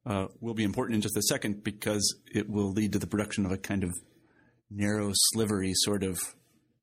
[0.06, 3.46] uh, will be important in just a second because it will lead to the production
[3.46, 3.92] of a kind of
[4.70, 6.18] narrow, slivery sort of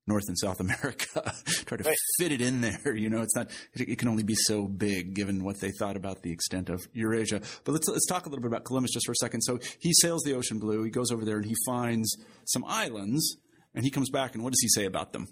[0.06, 1.32] North and South America.
[1.66, 1.96] Try to Right.
[2.18, 2.94] fit it in there.
[2.96, 3.50] You know, it's not.
[3.74, 6.80] It, it can only be so big, given what they thought about the extent of
[6.94, 7.40] Eurasia.
[7.64, 9.42] But let's let's talk a little bit about Columbus just for a second.
[9.42, 10.82] So he sails the ocean blue.
[10.82, 12.16] He goes over there and he finds
[12.46, 13.36] some islands,
[13.74, 14.34] and he comes back.
[14.34, 15.26] And what does he say about them?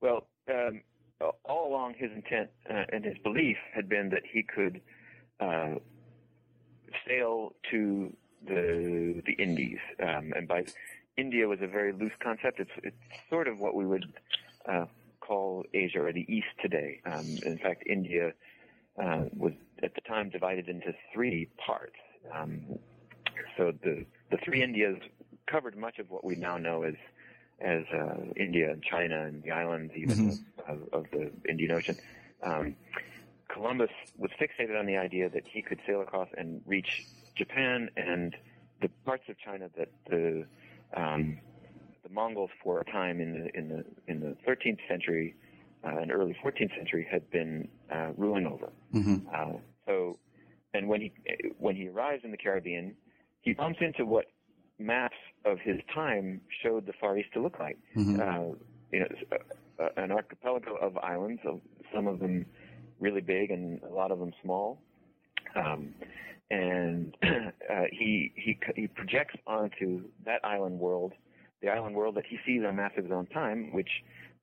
[0.00, 0.82] Well, um,
[1.44, 4.80] all along his intent uh, and his belief had been that he could
[5.40, 5.76] uh,
[7.06, 8.12] sail to
[8.46, 10.64] the the Indies, um, and by
[11.16, 12.60] India was a very loose concept.
[12.60, 12.96] It's it's
[13.30, 14.06] sort of what we would
[14.68, 14.86] uh,
[15.20, 17.00] call Asia or the East today.
[17.06, 18.32] Um, in fact, India
[19.02, 21.96] uh, was at the time divided into three parts.
[22.34, 22.60] Um,
[23.56, 24.98] so the the three Indias
[25.46, 26.94] covered much of what we now know as
[27.60, 30.38] as uh, India and China and the islands even Mhm.
[30.68, 31.96] of, of the Indian Ocean.
[32.42, 32.76] Um,
[33.54, 37.04] Columbus was fixated on the idea that he could sail across and reach
[37.36, 38.34] Japan and
[38.82, 40.44] the parts of China that the
[40.96, 41.38] um,
[42.02, 45.34] the Mongols for a time in the in the in the 13th century
[45.84, 48.70] uh, and early 14th century had been uh, ruling over.
[48.92, 49.28] Mm-hmm.
[49.32, 50.18] Uh, so,
[50.74, 51.12] and when he
[51.58, 52.94] when he arrives in the Caribbean,
[53.40, 54.26] he bumps into what
[54.78, 57.78] maps of his time showed the Far East to look like.
[57.96, 58.18] Mhm.
[58.20, 58.56] Uh,
[58.90, 59.08] you know,
[59.78, 61.60] uh, an archipelago of islands, of
[61.92, 62.46] some of them
[63.04, 64.78] really big and a lot of them small.
[65.54, 65.94] Um,
[66.50, 71.12] and uh, he he he projects onto that island world,
[71.62, 73.90] the island world that he sees on maps of his own time, which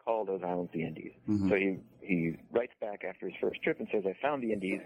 [0.04, 1.12] call those islands the Indies.
[1.30, 1.50] Mhm.
[1.50, 4.82] So he he writes back after his first trip and says, "I found the Indies,"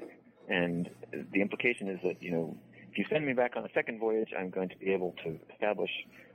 [0.49, 0.89] and
[1.31, 2.57] the implication is that you know
[2.91, 5.37] if you send me back on a second voyage, I'm going to be able to
[5.53, 5.91] establish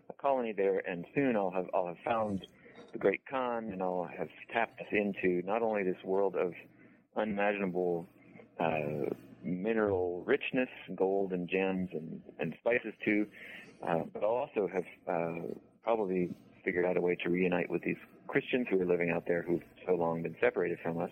[0.09, 2.47] a colony there, and soon I'll have I'll have found
[2.93, 6.55] the Great Khan, and I'll have tapped us into not only this world of
[7.17, 8.09] unimaginable
[8.59, 9.11] uh,
[9.43, 13.27] mineral richness, gold and gems and, and spices too,
[13.87, 15.47] uh, but I'll also have uh,
[15.83, 16.31] probably
[16.65, 17.97] figured out a way to reunite with these
[18.29, 21.11] Christians who are living out there who've so long been separated from us,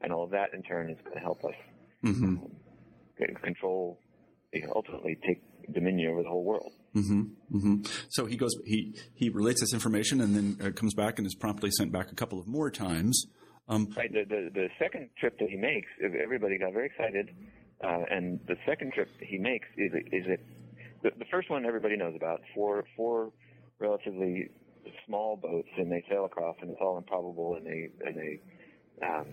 [0.00, 1.54] and all of that in turn is going to help us
[2.04, 2.36] Mm-hmm.
[3.18, 3.98] get- control,
[4.52, 5.42] you know, ultimately take
[5.74, 6.70] dominion over the whole world.
[6.92, 8.52] hmm hmm So he goes.
[8.64, 12.12] He he relates this information and then uh, comes back and is promptly sent back
[12.12, 13.26] a couple of more times.
[13.68, 14.12] Um, Right.
[14.12, 17.30] The, the the second trip that he makes, everybody got very excited,
[17.82, 20.40] uh, and the second trip he makes is is it
[21.02, 23.30] the, the first one everybody knows about four four
[23.78, 24.48] relatively
[25.06, 28.40] small boats and they sail across, and it's all improbable, and they and they
[29.06, 29.26] um,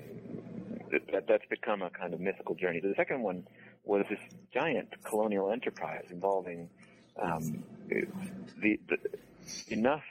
[1.12, 2.80] that that's become a kind of mythical journey.
[2.80, 3.48] The second one
[3.86, 4.20] was this
[4.54, 6.70] giant colonial enterprise involving
[7.22, 8.98] um, the, the
[9.70, 10.04] enough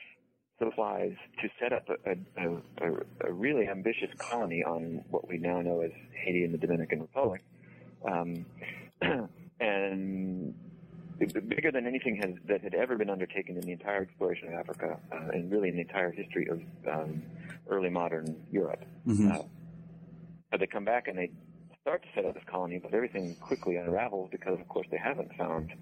[0.59, 5.61] supplies to set up a, a, a, a, really ambitious colony on what we now
[5.61, 7.43] know as Haiti and the Dominican Republic.
[8.05, 8.47] Um,
[9.61, 10.55] and
[11.19, 14.99] bigger than anything has, that had ever been undertaken in the entire exploration of Africa
[15.13, 16.61] uh, and really in the entire history of
[16.93, 17.23] um,
[17.69, 18.85] early modern Europe.
[19.07, 19.33] Mm-hmm.
[19.33, 19.39] Uh,
[20.51, 21.31] but they come back and they
[21.81, 25.35] start to set up this colony, but everything quickly unravels because, of course, they haven't
[25.37, 25.73] found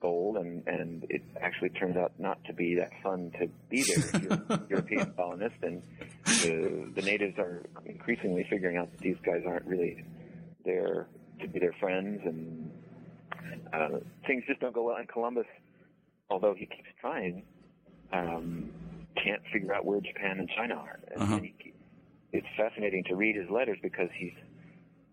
[0.00, 3.98] gold, and and it actually turns out not to be that fun to be there
[3.98, 5.82] if you're European colonist, and
[6.24, 10.04] the the natives are increasingly figuring out that these guys aren't really
[10.64, 11.06] there
[11.40, 12.70] to be their friends, and
[13.72, 14.96] uh, things just don't go well.
[14.96, 15.46] And Columbus,
[16.30, 17.42] although he keeps trying,
[18.12, 18.70] um,
[19.22, 21.00] can't figure out where Japan and China are.
[21.12, 21.40] And, uh-huh.
[21.40, 21.72] he,
[22.32, 24.34] it's fascinating to read his letters because he's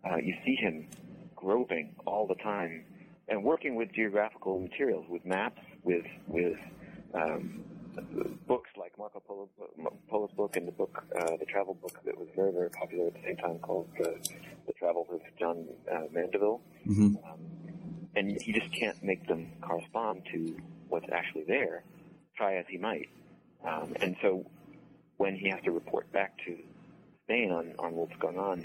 [0.09, 0.87] uh, you see him
[1.35, 2.83] groping all the time
[3.27, 6.57] and working with geographical materials, with maps, with with
[7.13, 7.63] um,
[8.47, 9.49] books like Marco Polo,
[10.09, 13.13] Polo's book and the book, uh, the travel book that was very very popular at
[13.13, 14.09] the same time called uh,
[14.67, 16.61] The Travels of John uh, Mandeville.
[16.87, 17.15] Mm-hmm.
[17.25, 17.39] Um,
[18.15, 20.55] and he just can't make them correspond to
[20.87, 21.83] what's actually there,
[22.37, 23.09] try as he might.
[23.65, 24.45] Um, and so
[25.17, 26.57] when he has to report back to
[27.23, 28.63] Spain on, on what's going on,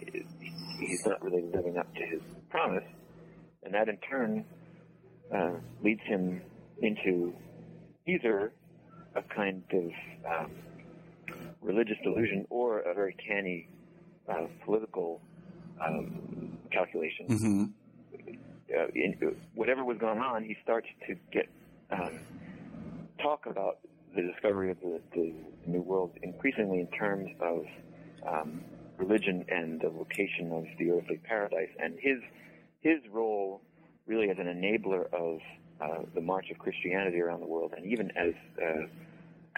[0.78, 2.84] he's not really living up to his promise.
[3.62, 4.44] And that in turn
[5.34, 5.52] uh,
[5.82, 6.40] leads him
[6.82, 7.34] into
[8.06, 8.52] either
[9.14, 9.90] a kind of
[10.30, 10.50] um,
[11.60, 13.68] religious delusion or a very canny
[14.28, 15.20] uh, political
[15.84, 17.26] um, calculation.
[17.28, 17.64] Mm-hmm.
[18.72, 21.48] Uh, in, whatever was going on, he starts to get
[21.90, 22.20] um,
[23.20, 23.78] talk about
[24.14, 25.32] the discovery of the, the,
[25.66, 27.64] New World increasingly in terms of
[28.26, 28.62] um,
[28.96, 32.18] religion and the location of the earthly paradise, and his
[32.80, 33.60] his role
[34.06, 35.40] really as an enabler of
[35.80, 38.88] uh, the march of Christianity around the world, and even as a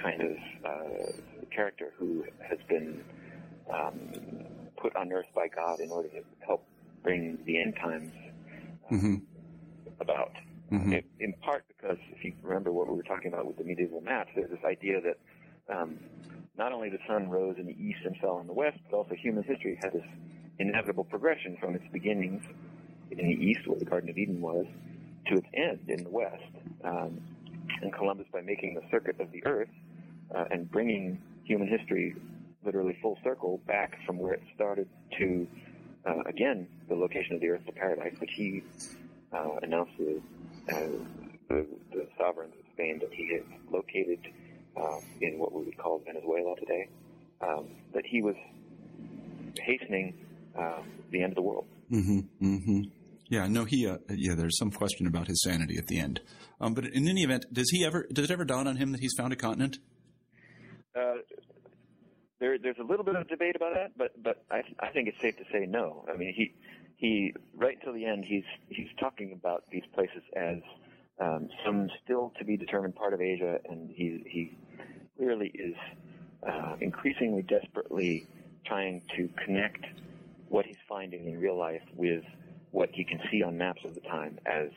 [0.00, 1.12] kind of uh,
[1.54, 3.02] character who has been
[3.72, 3.96] um,
[4.76, 6.64] put on earth by God in order to help
[7.02, 8.12] bring the end times
[8.90, 9.14] uh, mm-hmm.
[10.00, 10.32] about.
[10.70, 10.92] Mm-hmm.
[10.92, 14.00] It, in part because, if you remember what we were talking about with the medieval
[14.00, 15.18] maps, there's this idea that
[15.74, 15.98] um,
[16.56, 19.14] not only the sun rose in the east and fell in the west, but also
[19.14, 20.06] human history had this
[20.58, 22.42] inevitable progression from its beginnings
[23.18, 24.66] in the east, where the Garden of Eden was,
[25.28, 26.42] to its end in the west.
[26.84, 27.20] Um,
[27.80, 29.68] and Columbus, by making the circuit of the earth
[30.34, 32.14] uh, and bringing human history
[32.64, 34.88] literally full circle back from where it started
[35.18, 35.46] to,
[36.06, 38.62] uh, again, the location of the earth, the paradise, which he
[39.32, 40.22] uh, announced to
[40.72, 40.78] uh,
[41.48, 44.20] the, the sovereigns of Spain that he had located
[44.76, 46.88] uh, in what we would call Venezuela today,
[47.40, 48.36] um, that he was
[49.60, 50.14] hastening
[50.58, 50.78] uh,
[51.10, 51.66] the end of the world.
[51.90, 52.82] Mm-hmm, mm-hmm.
[53.32, 53.86] Yeah, no, he.
[53.86, 56.20] Uh, yeah, there's some question about his sanity at the end.
[56.60, 58.06] Um, but in any event, does he ever?
[58.12, 59.78] Does it ever dawn on him that he's found a continent?
[60.94, 61.14] Uh,
[62.40, 65.18] there, there's a little bit of debate about that, but but I, I think it's
[65.18, 66.04] safe to say no.
[66.12, 66.52] I mean, he
[66.98, 70.58] he right until the end, he's he's talking about these places as
[71.18, 74.54] um, some still to be determined part of Asia, and he he
[75.16, 75.74] clearly is
[76.46, 78.26] uh, increasingly desperately
[78.66, 79.86] trying to connect
[80.50, 82.24] what he's finding in real life with
[82.72, 84.68] what he can see on maps of the time as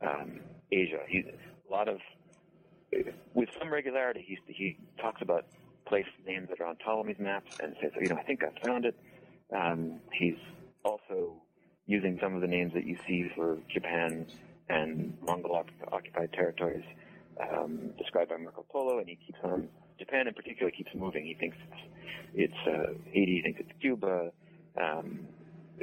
[0.00, 1.00] um, Asia.
[1.08, 1.98] He, a lot of,
[3.34, 5.46] with some regularity, he, he talks about
[5.86, 8.84] place names that are on Ptolemy's maps and says, you know, I think I found
[8.84, 8.96] it.
[9.54, 10.38] Um, he's
[10.84, 11.42] also
[11.86, 14.26] using some of the names that you see for Japan
[14.68, 16.84] and Mongol occupied territories
[17.40, 19.68] um, described by Marco Polo, and he keeps on.
[19.98, 21.26] Japan, in particular, keeps moving.
[21.26, 21.58] He thinks
[22.34, 23.36] it's, it's uh, Haiti.
[23.36, 24.30] He thinks it's Cuba.
[24.80, 25.26] Um,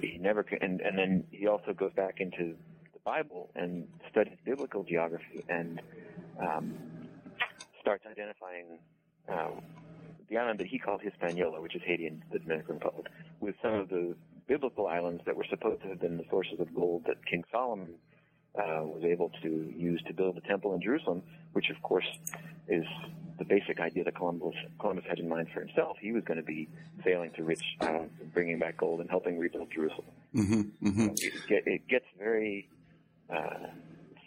[0.02, 2.56] he never and and then he also goes back into
[2.94, 5.82] the Bible and studies biblical geography and
[6.40, 6.74] um,
[7.82, 8.80] starts identifying
[9.30, 9.50] uh,
[10.30, 13.08] the island that he called Hispaniola, which is Haiti and the Dominican Republic,
[13.40, 14.16] with some of the
[14.48, 17.96] biblical islands that were supposed to have been the sources of gold that King Solomon
[18.56, 21.22] uh, was able to use to build the temple in Jerusalem,
[21.54, 22.08] which of course
[22.68, 22.86] is
[23.38, 25.98] the basic idea that Columbus Columbus had in mind for himself.
[26.00, 26.68] He was going to be
[27.04, 30.08] sailing to rich islands and bringing back gold and helping rebuild Jerusalem.
[30.36, 31.08] Mm-hmm, mm-hmm.
[31.50, 32.70] It, it, gets very
[33.30, 33.68] uh,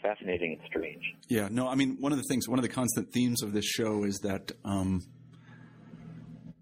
[0.03, 1.03] fascinating and strange.
[1.29, 3.65] Yeah, no, I mean one of the things, one of the constant themes of this
[3.65, 5.03] show is that um,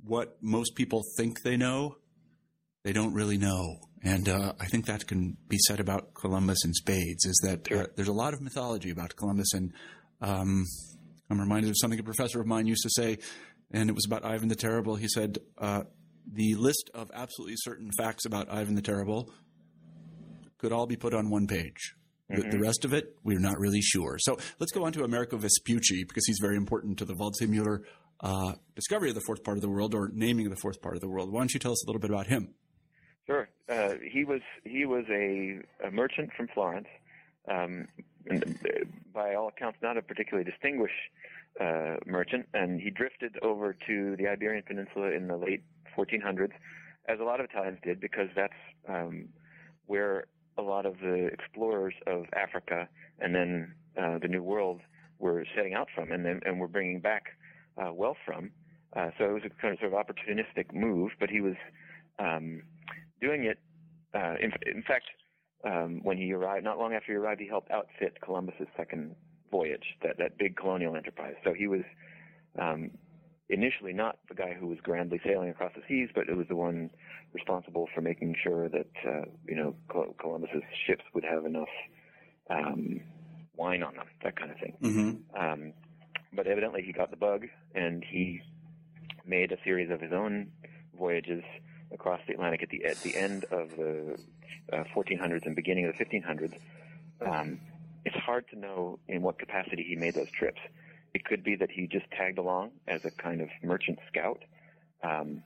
[0.05, 1.97] what most people think they know,
[2.85, 3.81] they don't really know.
[4.03, 7.75] And uh, I think that can be said about Columbus and spades is that uh,
[7.75, 7.83] sure.
[7.83, 9.73] uh, there's a lot of mythology about Columbus and
[10.21, 10.65] um,
[11.31, 13.19] I'm reminded of something a professor of mine used to say.
[13.71, 14.97] and it was about Ivan the Terrible.
[14.97, 15.83] He said uh,
[16.31, 19.31] the list of absolutely certain facts about Ivan the Terrible
[20.59, 21.95] could all be put on one page.
[22.31, 24.19] The, the rest of it, we're not really sure.
[24.19, 27.85] So let's go on to Amerigo Vespucci because he's very important to the Waldseemüller
[28.21, 30.95] uh, discovery of the fourth part of the world or naming of the fourth part
[30.95, 31.33] of the world.
[31.33, 32.55] Why don't you tell us a little bit about him?
[33.27, 33.49] Sure.
[33.69, 36.89] Uh, he was he was a, a merchant from Florence.
[37.51, 37.89] Um,
[38.31, 38.37] uh,
[39.15, 40.95] by all accounts, not a particularly distinguished
[41.61, 45.63] uh, merchant, and he drifted over to the Iberian Peninsula in the late
[45.97, 46.53] 1400s,
[47.09, 48.53] as a lot of Italians did, because that's
[48.89, 49.29] um,
[49.87, 50.27] where
[50.59, 52.89] a lot of the explorers of Africa
[53.21, 54.81] and then uh, the New World
[55.19, 57.25] were setting out from, and then and were bringing back
[57.77, 58.51] uh, wealth from.
[58.95, 61.55] Uh, so it was a kind of sort of opportunistic move, but he was
[62.19, 62.63] um,
[63.21, 63.59] doing it.
[64.15, 65.07] Uh, in, in fact,
[65.65, 69.15] um, when he arrived, not long after he arrived, he helped outfit Columbus's second
[69.51, 71.35] voyage, that that big colonial enterprise.
[71.45, 71.83] So he was
[72.59, 72.91] um,
[73.49, 76.57] initially not the guy who was grandly sailing across the seas, but it was the
[76.57, 76.91] one
[77.33, 79.75] responsible for making sure that uh, you know
[80.21, 81.69] Columbus's ships would have enough
[82.51, 83.01] um,
[83.57, 84.77] wine on them, that kind of thing.
[84.83, 85.41] Mm-hmm.
[85.41, 85.73] Um,
[86.33, 88.41] but evidently he got the bug, and he
[89.27, 90.51] made a series of his own
[90.97, 91.43] voyages
[91.93, 94.19] across the Atlantic at the at the end of the
[94.73, 96.55] uh, 1400s and beginning of the 1500s.
[97.25, 97.61] Um,
[98.05, 100.61] it's hard to know in what capacity he made those trips.
[101.15, 104.43] It could be that he just tagged along as a kind of merchant scout.
[105.03, 105.43] Um,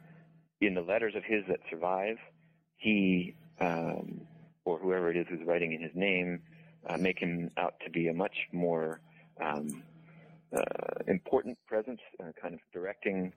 [0.61, 2.18] in the letters of his that survive,
[2.76, 4.22] he um,
[4.64, 6.40] or whoever it is who's writing in his name
[6.88, 9.01] uh, make him out to be a much more
[9.40, 9.82] um,
[10.57, 10.62] uh,
[11.07, 13.32] important presence, uh, kind of directing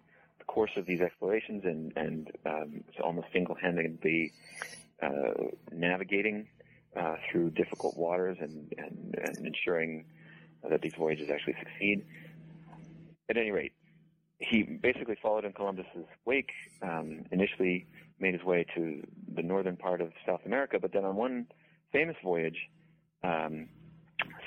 [0.46, 4.32] the course of these explorations and, and um, almost single-handedly
[5.02, 5.34] uh,
[5.72, 6.48] navigating
[6.96, 10.06] uh, through difficult waters and, and, and ensuring
[10.70, 12.06] that these voyages actually succeed.
[13.30, 13.74] At any rate,
[14.40, 16.52] he basically followed in Columbus's wake.
[16.82, 17.88] Um, initially,
[18.20, 21.48] made his way to the northern part of South America, but then on one
[21.92, 22.70] famous voyage,
[23.24, 23.68] um,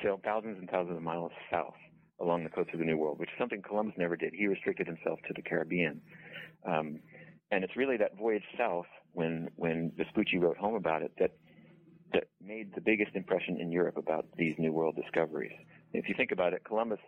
[0.03, 1.75] sailed thousands and thousands of miles south
[2.21, 4.33] along the coast of the New World, which is something Columbus never did.
[4.35, 6.01] He restricted himself to the Caribbean.
[6.65, 7.01] Um,
[7.51, 11.33] and it's really that voyage south, when when Vespucci wrote home about it, that
[12.13, 15.53] that made the biggest impression in Europe about these New World discoveries.
[15.93, 17.01] If you think about it, Columbus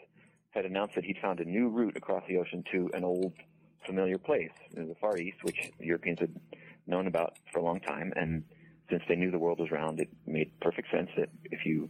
[0.51, 3.33] had announced that he'd found a new route across the ocean to an old
[3.87, 6.35] familiar place in the Far East, which Europeans had
[6.87, 8.13] known about for a long time.
[8.17, 8.45] And
[8.91, 11.89] since they knew the world was round, it made perfect sense that if you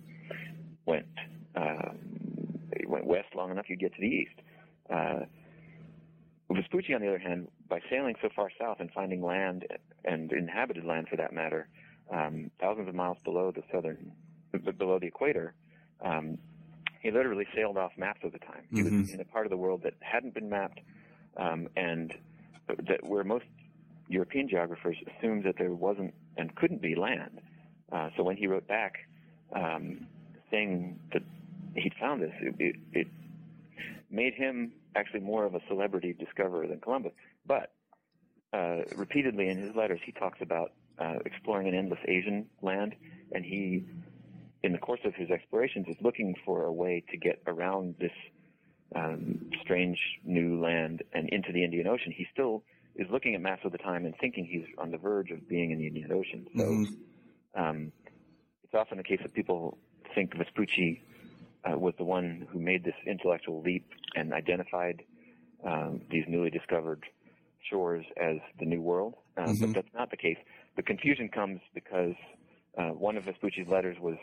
[0.86, 1.06] went
[2.72, 4.40] uh, went west long enough, you'd get to the east.
[4.88, 5.20] Uh,
[6.52, 9.66] Vespucci, on the other hand, by sailing so far south and finding land
[10.04, 11.68] and inhabited land, for that matter,
[12.10, 14.12] um, thousands of miles below the southern,
[14.76, 15.54] below the equator,
[16.02, 16.38] um,
[17.00, 18.64] he literally sailed off maps of the time.
[18.74, 19.00] He Mhm.
[19.00, 20.80] was in a part of the world that hadn't been mapped,
[21.36, 22.14] um, and
[22.66, 23.46] that where most
[24.08, 27.40] European geographers assumed that there wasn't and couldn't be land.
[27.92, 29.06] Uh, so when he wrote back
[29.52, 30.06] um,
[30.50, 31.22] saying that
[31.74, 33.06] he'd found this, it, it, it
[34.10, 37.12] made him actually more of a celebrity discoverer than Columbus.
[37.46, 37.72] But
[38.52, 42.94] uh, repeatedly in his letters, he talks about uh, exploring an endless Asian land,
[43.32, 43.84] and he,
[44.62, 48.12] in the course of his explorations, is looking for a way to get around this
[48.94, 52.12] um, strange new land and into the Indian Ocean.
[52.12, 52.64] He still
[52.96, 55.70] is looking at maps of the time and thinking he's on the verge of being
[55.70, 56.46] in the Indian Ocean.
[56.56, 56.88] So Mhm.
[57.54, 57.92] um,
[58.64, 59.78] it's often the case that people
[60.14, 61.02] think Vespucci
[61.64, 65.02] uh, was the one who made this intellectual leap and identified
[65.64, 67.04] um, these newly discovered
[67.68, 69.60] shores as the New World, uh, Mhm.
[69.60, 70.38] but that's not the case.
[70.76, 72.14] The confusion comes because
[72.78, 74.16] uh, one of Vespucci's letters was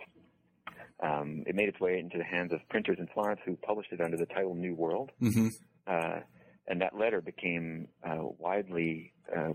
[0.99, 4.01] um, it made its way into the hands of printers in Florence who published it
[4.01, 5.53] under the title New World, Mhm.
[5.85, 6.21] uh,
[6.67, 9.53] and that letter became uh, widely uh,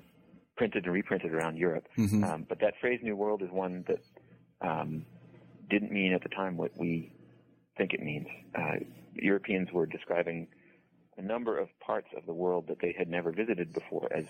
[0.57, 1.89] printed and reprinted around Europe.
[1.97, 2.23] Mhm.
[2.25, 3.99] Um, but that phrase "New World" is one that
[4.61, 5.05] um,
[5.69, 7.11] didn't mean at the time what we
[7.77, 8.27] think it means.
[8.55, 8.77] Uh,
[9.15, 10.49] Europeans were describing
[11.17, 14.25] a number of parts of the world that they had never visited before as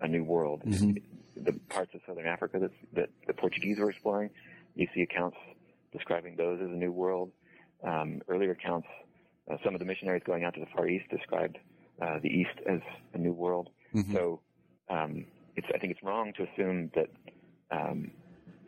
[0.00, 0.62] a new world.
[0.64, 1.02] Mhm.
[1.36, 4.30] The parts of southern Africa that, that the Portuguese were exploring,
[4.74, 5.36] you see accounts
[5.92, 7.32] describing those as a new world.
[7.82, 8.88] Um, earlier accounts,
[9.48, 11.58] uh, some of the missionaries going out to the Far East described
[12.00, 12.80] uh, the East as
[13.14, 13.70] a new world.
[13.94, 14.12] Mhm.
[14.12, 14.40] So
[14.88, 15.24] um,
[15.56, 17.08] it's, I think it's wrong to assume that
[17.70, 18.10] um,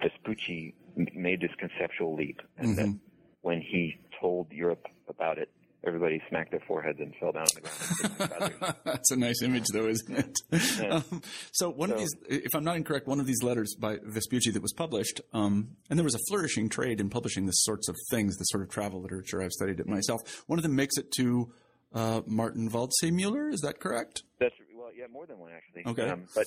[0.03, 0.75] Vespucci
[1.15, 2.99] made this conceptual leap, and that Mhm.
[3.43, 5.51] when he told Europe about it,
[5.87, 8.75] everybody smacked their foreheads and fell down on the ground.
[8.85, 10.39] That's a nice image, though, isn't it?
[10.81, 10.97] Yeah.
[10.97, 14.51] Um, so one of these, if I'm not incorrect, one of these letters by Vespucci
[14.51, 17.97] that was published, um, and there was a flourishing trade in publishing this sorts of
[18.11, 19.43] things, this sort of travel literature.
[19.43, 20.21] I've studied it myself.
[20.47, 21.53] One of them makes it to
[21.95, 23.53] uh, Martin Waldseemüller.
[23.53, 24.23] Is that correct?
[24.41, 25.91] That's well, yeah, more than one actually.
[25.91, 26.11] Okay.
[26.11, 26.47] Um, but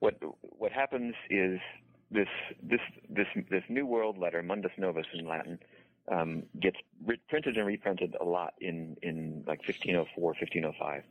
[0.00, 1.60] what what happens is
[2.10, 2.28] this
[2.62, 5.58] this this this New World letter, Mundus Novus in Latin,
[6.10, 11.02] um, gets re- printed and reprinted a lot in in like 1504, 1505,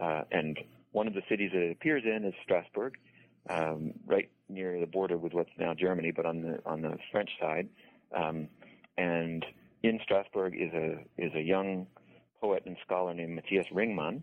[0.00, 0.58] uh, and
[0.92, 2.96] one of the cities that it appears in is Strasbourg,
[3.50, 7.30] um, right near the border with what's now Germany, but on the on the French
[7.40, 7.68] side.
[8.14, 8.48] Um,
[8.96, 9.44] and
[9.82, 11.86] in Strasbourg is a is a young
[12.40, 14.22] poet and scholar named Matthias Ringmann,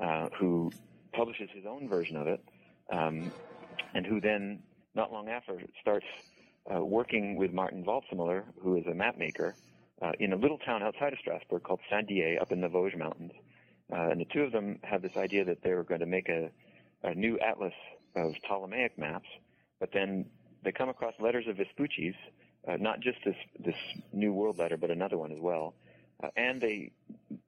[0.00, 0.70] uh, who
[1.12, 2.44] publishes his own version of it,
[2.92, 3.32] um,
[3.94, 4.62] and who then,
[4.94, 6.06] not long after, starts
[6.72, 9.54] uh, working with Martin Waldseemüller, who is a map maker,
[10.02, 13.32] uh, in a little town outside of Strasbourg called Saint-Dié up in the Vosges Mountains.
[13.92, 16.28] Uh, and the two of them had this idea that they were going to make
[16.28, 16.50] a,
[17.02, 17.74] a new atlas
[18.16, 19.28] of Ptolemaic maps,
[19.78, 20.26] but then
[20.62, 22.14] they come across letters of Vespucci's,
[22.66, 23.76] uh, not just this this
[24.12, 25.74] New World letter, but another one as well.
[26.22, 26.92] Uh, and they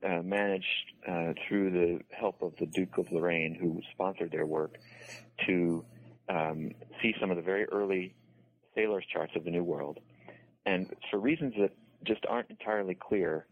[0.04, 4.78] uh, managed, uh, through the help of the Duke of Lorraine, who sponsored their work,
[5.46, 5.84] to
[6.28, 8.14] um, see some of the very early
[8.77, 9.99] sailors' charts of the New World.
[10.64, 11.72] And for reasons that
[12.05, 13.47] just aren't entirely clear,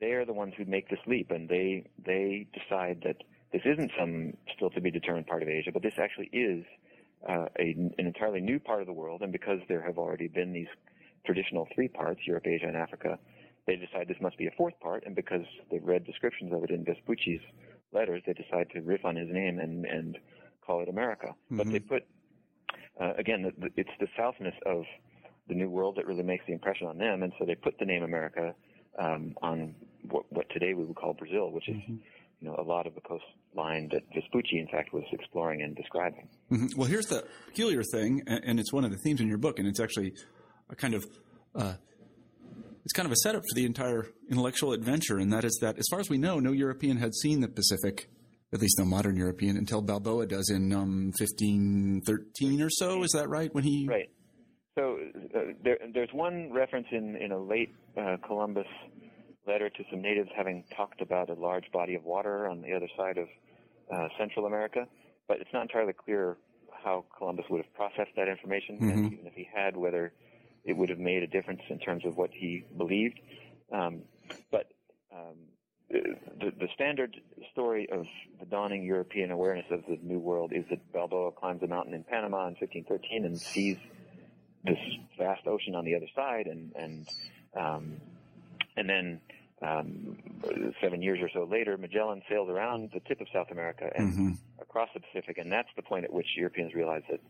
[0.00, 3.16] they are the ones who make this leap, and they they decide that
[3.52, 6.64] this isn't some still to be determined part of Asia, but this actually is
[7.28, 9.22] uh, a, an entirely new part of the world.
[9.22, 10.68] And because there have already been these
[11.24, 13.18] traditional three parts, Europe, Asia, and Africa,
[13.66, 15.04] they decide this must be a fourth part.
[15.06, 17.40] And because they've read descriptions of it in Vespucci's
[17.92, 20.18] letters, they decide to riff on his name and, and
[20.64, 21.28] call it America.
[21.28, 21.56] Mm-hmm.
[21.56, 22.02] But they put,
[23.00, 24.84] uh, again, the, the, it's the southness of
[25.48, 27.22] the New World that really makes the impression on them.
[27.22, 28.54] And so they put the name America
[28.98, 29.74] um, on
[30.10, 31.96] what, what today we would call Brazil, which is mm-hmm
[32.40, 36.28] you know, a lot of the coastline that Vespucci, in fact, was exploring and describing.
[36.52, 36.78] Mm-hmm.
[36.78, 39.66] Well, here's the peculiar thing, and it's one of the themes in your book, and
[39.66, 40.12] it's actually
[40.68, 41.06] a kind of
[41.54, 41.74] uh,
[42.84, 45.86] it's kind of a setup for the entire intellectual adventure, and that is that, as
[45.90, 48.08] far as we know, no European had seen the Pacific,
[48.56, 53.02] at least no modern European, until Balboa does in um, 1513 or so.
[53.02, 53.54] Is that right?
[53.54, 54.10] When he right.
[54.76, 54.98] So
[55.34, 58.66] uh, there, there's one reference in in a late uh, Columbus
[59.46, 62.88] letter to some natives having talked about a large body of water on the other
[62.96, 63.28] side of
[63.94, 64.86] uh, Central America,
[65.28, 66.36] but it's not entirely clear
[66.84, 68.90] how Columbus would have processed that information, mm-hmm.
[68.90, 70.12] and even if he had, whether
[70.64, 73.20] it would have made a difference in terms of what he believed.
[73.72, 74.02] Um,
[74.50, 74.72] but
[75.14, 75.36] um,
[75.90, 77.16] the, the standard
[77.52, 78.06] story of
[78.40, 82.02] the dawning European awareness of the New World is that Balboa climbs a mountain in
[82.04, 83.76] Panama in 1513 and sees
[84.64, 84.78] this
[85.16, 87.08] vast ocean on the other side, and and
[87.54, 88.00] um,
[88.76, 89.20] and then
[89.62, 90.18] um,
[90.80, 94.32] seven years or so later, Magellan sailed around the tip of South America and mm-hmm.
[94.60, 97.20] across the Pacific, and that's the point at which Europeans realize that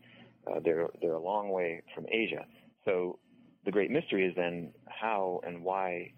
[0.51, 2.45] uh, they're they're a long way from Asia.
[2.85, 3.19] So
[3.65, 6.13] the great mystery is then how and why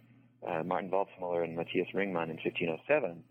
[0.48, 3.24] uh, Martin Waldseemüller and Matthias Ringmann in 1507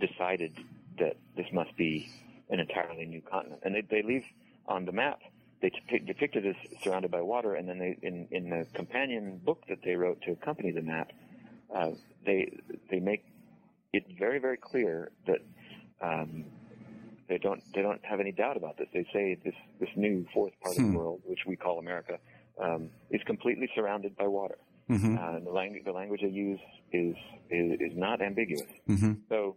[0.00, 0.56] decided
[0.98, 2.08] that this must be
[2.50, 4.24] an entirely new continent, and they, they leave
[4.66, 5.20] on the map.
[5.62, 5.70] They
[6.04, 9.78] depict it as surrounded by water, and then they, in, in the companion book that
[9.82, 11.10] they wrote to accompany the map,
[11.74, 11.90] uh,
[12.26, 12.52] they
[12.90, 13.24] they make
[13.92, 15.38] it very very clear that
[16.02, 16.44] um,
[17.28, 18.88] they don't they don't have any doubt about this.
[18.92, 20.82] They say this this new fourth part hmm.
[20.82, 20.98] of the hmm.
[20.98, 22.18] world, which we call America,
[22.62, 24.58] um, is completely surrounded by water.
[24.90, 25.16] Mm-hmm.
[25.16, 26.60] Uh, the language the language they use
[26.92, 27.16] is
[27.50, 28.68] is, is not ambiguous.
[28.88, 29.12] Mm-hmm.
[29.28, 29.56] So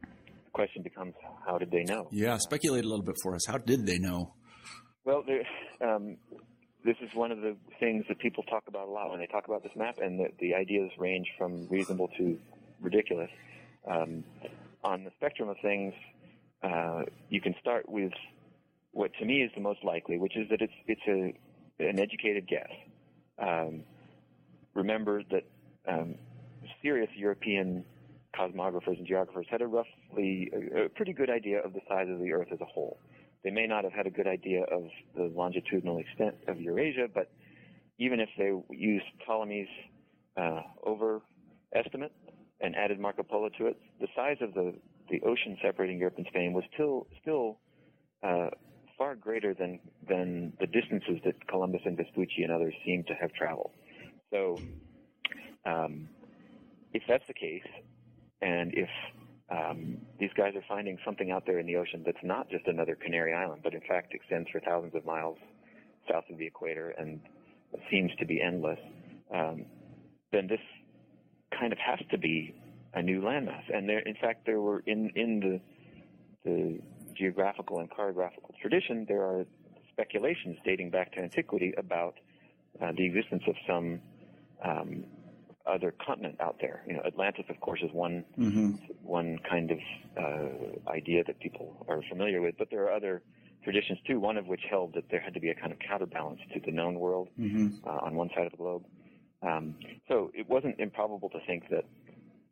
[0.00, 1.14] the question becomes,
[1.46, 2.08] how did they know?
[2.10, 3.42] Yeah, speculate a little bit for us.
[3.46, 4.34] How did they know?
[5.04, 5.22] Well,
[5.82, 6.16] um,
[6.84, 9.46] this is one of the things that people talk about a lot when they talk
[9.46, 12.38] about this map, and the, the ideas range from reasonable to
[12.80, 13.30] ridiculous.
[13.90, 14.24] Um,
[14.82, 15.92] on the spectrum of things,
[16.62, 18.12] uh, you can start with
[18.92, 21.34] what to me is the most likely, which is that it's it's a
[21.86, 22.70] an educated guess.
[23.38, 23.82] Um,
[24.74, 25.44] remember that
[25.88, 26.16] um,
[26.82, 27.84] serious European
[28.38, 32.18] cosmographers and geographers had a roughly a, a pretty good idea of the size of
[32.18, 32.98] the Earth as a whole.
[33.42, 37.30] They may not have had a good idea of the longitudinal extent of Eurasia, but
[37.98, 39.68] even if they used Ptolemy's
[40.36, 42.12] uh, overestimate
[42.60, 44.74] and added Marco Polo to it, the size of the,
[45.10, 47.58] the ocean separating Europe and Spain was still still
[48.22, 48.48] uh,
[48.96, 53.32] far greater than than the distances that Columbus and Vespucci and others seem to have
[53.32, 53.72] traveled.
[54.34, 54.58] So,
[55.64, 56.08] um,
[56.92, 57.62] if that's the case,
[58.42, 58.88] and if
[59.48, 62.96] um, these guys are finding something out there in the ocean that's not just another
[62.96, 65.38] Canary Island, but in fact extends for thousands of miles
[66.10, 67.20] south of the equator and
[67.90, 68.78] seems to be endless.
[69.32, 69.66] Um,
[70.32, 70.60] then this
[71.58, 72.54] kind of has to be
[72.92, 73.62] a new landmass.
[73.72, 75.60] And there, in fact, there were in in the
[76.44, 76.80] the
[77.16, 79.46] geographical and cartographical tradition, there are
[79.92, 82.16] speculations dating back to antiquity about
[82.82, 84.00] uh, the existence of some
[84.64, 85.04] um,
[85.66, 86.82] other continent out there.
[86.86, 88.70] You know, Atlantis, of course, is one Mm-hmm.
[89.02, 89.78] one kind of
[90.16, 93.22] uh, idea that people are familiar with, but there are other
[93.62, 94.20] traditions too.
[94.20, 96.72] One of which held that there had to be a kind of counterbalance to the
[96.72, 97.86] known world Mm-hmm.
[97.86, 98.84] uh, on one side of the globe.
[99.42, 99.74] Um,
[100.08, 101.84] so it wasn't improbable to think that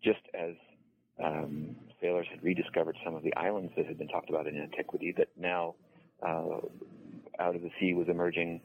[0.03, 0.55] just as
[1.23, 5.15] um, sailors had rediscovered some of the islands that had been talked about in antiquity,
[5.17, 5.75] that now
[6.23, 6.59] uh,
[7.39, 8.61] out of the sea was emerging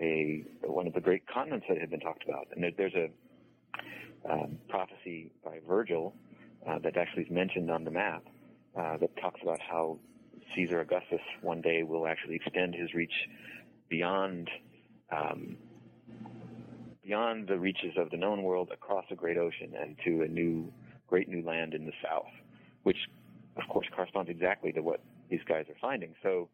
[0.00, 2.48] a one of the great continents that had been talked about.
[2.54, 3.08] And there, there's a
[4.30, 6.14] um, prophecy by Virgil
[6.68, 8.24] uh, that actually is mentioned on the map
[8.76, 9.98] uh, that talks about how
[10.54, 13.28] Caesar Augustus one day will actually extend his reach
[13.88, 14.50] beyond
[15.10, 15.56] um,
[17.02, 20.70] beyond the reaches of the known world across a great ocean and to a new
[21.06, 22.28] great new land in the south,
[22.82, 23.08] which
[23.56, 26.14] of course corresponds exactly to what these guys are finding.
[26.22, 26.48] So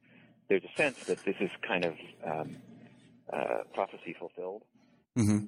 [0.49, 2.57] there's a sense that this is kind of um,
[3.33, 4.63] uh, prophecy fulfilled,
[5.17, 5.45] Mm-hmm.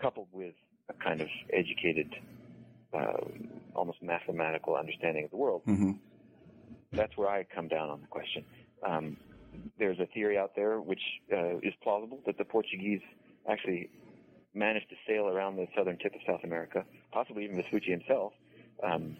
[0.00, 0.54] coupled with
[0.88, 2.14] a kind of educated,
[2.94, 3.16] uh,
[3.74, 5.62] almost mathematical understanding of the world.
[5.66, 5.92] Mm-hmm.
[6.92, 8.44] That's where I come down on the question.
[8.86, 9.16] Um,
[9.78, 13.00] there's a theory out there which uh, is plausible that the Portuguese
[13.50, 13.90] actually
[14.54, 18.32] managed to sail around the southern tip of South America, possibly even Vespucci himself,
[18.82, 19.16] um,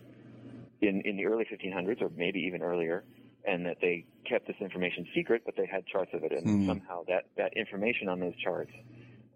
[0.81, 3.03] in in the early 1500s or maybe even earlier,
[3.51, 6.67] and that they kept this information secret, but they had charts of it, and Hmm.
[6.71, 8.73] somehow that that information on those charts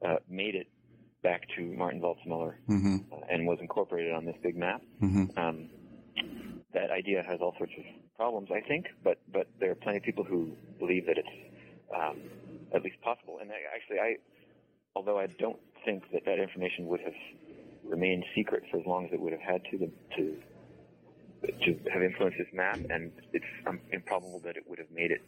[0.06, 0.68] uh, made it
[1.22, 2.96] back to Martin Waldseemüller Mm-hmm.
[3.12, 4.82] uh, and was incorporated on this big map.
[5.00, 5.24] Mm-hmm.
[5.42, 5.70] Um,
[6.74, 7.84] that idea has all sorts of
[8.16, 10.40] problems, I think, but but there are plenty of people who
[10.78, 11.36] believe that it's
[11.94, 12.16] um,
[12.74, 13.38] at least possible.
[13.40, 14.16] And I, actually, I
[14.96, 17.18] although I don't think that that information would have
[17.84, 20.36] remained secret for as long as it would have had to the, to
[21.64, 25.22] to have influenced this map, and it's um, improbable that it would have made it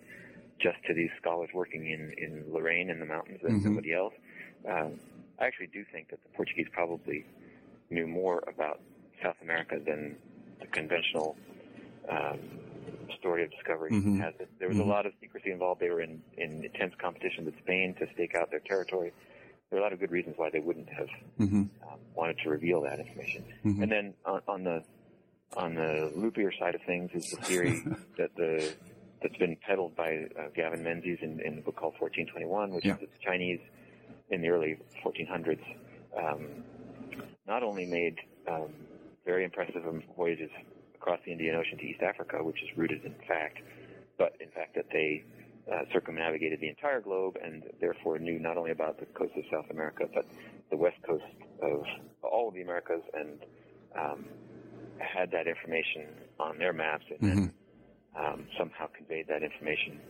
[0.60, 3.64] just to these scholars working in in Lorraine in the mountains and Mhm.
[3.64, 4.14] nobody else.
[4.68, 4.98] Um,
[5.38, 7.24] I actually do think that the Portuguese probably
[7.90, 8.80] knew more about
[9.22, 10.16] South America than
[10.60, 11.36] the conventional
[12.08, 12.38] um,
[13.18, 14.20] story of discovery Mhm.
[14.20, 14.48] has it.
[14.58, 14.82] There was Mhm.
[14.82, 15.80] a lot of secrecy involved.
[15.80, 19.12] They were in, in intense competition with Spain to stake out their territory.
[19.70, 21.08] There are a lot of good reasons why they wouldn't have
[21.40, 21.62] Mm-hmm.
[21.82, 23.44] um, wanted to reveal that information.
[23.64, 23.82] Mhm.
[23.82, 24.84] And then on, on the
[25.56, 27.84] on the loopier side of things is the theory
[28.18, 28.74] that the
[29.22, 32.94] that's been peddled by uh, Gavin Menzies in, in the book called 1421, which Yeah.
[32.94, 33.60] is that the Chinese
[34.30, 35.62] in the early 1400s
[36.18, 36.46] um,
[37.46, 38.16] not only made
[38.50, 38.68] um,
[39.24, 39.82] very impressive
[40.16, 40.50] voyages
[40.94, 43.58] across the Indian Ocean to East Africa, which is rooted in fact,
[44.18, 45.24] but in fact that they
[45.72, 49.70] uh, circumnavigated the entire globe and therefore knew not only about the coast of South
[49.70, 50.26] America, but
[50.70, 51.24] the west coast
[51.62, 51.82] of
[52.22, 53.38] all of the Americas and
[53.98, 54.24] um,
[54.98, 56.06] had that information
[56.38, 57.52] on their maps and then
[58.16, 60.00] um, somehow conveyed that information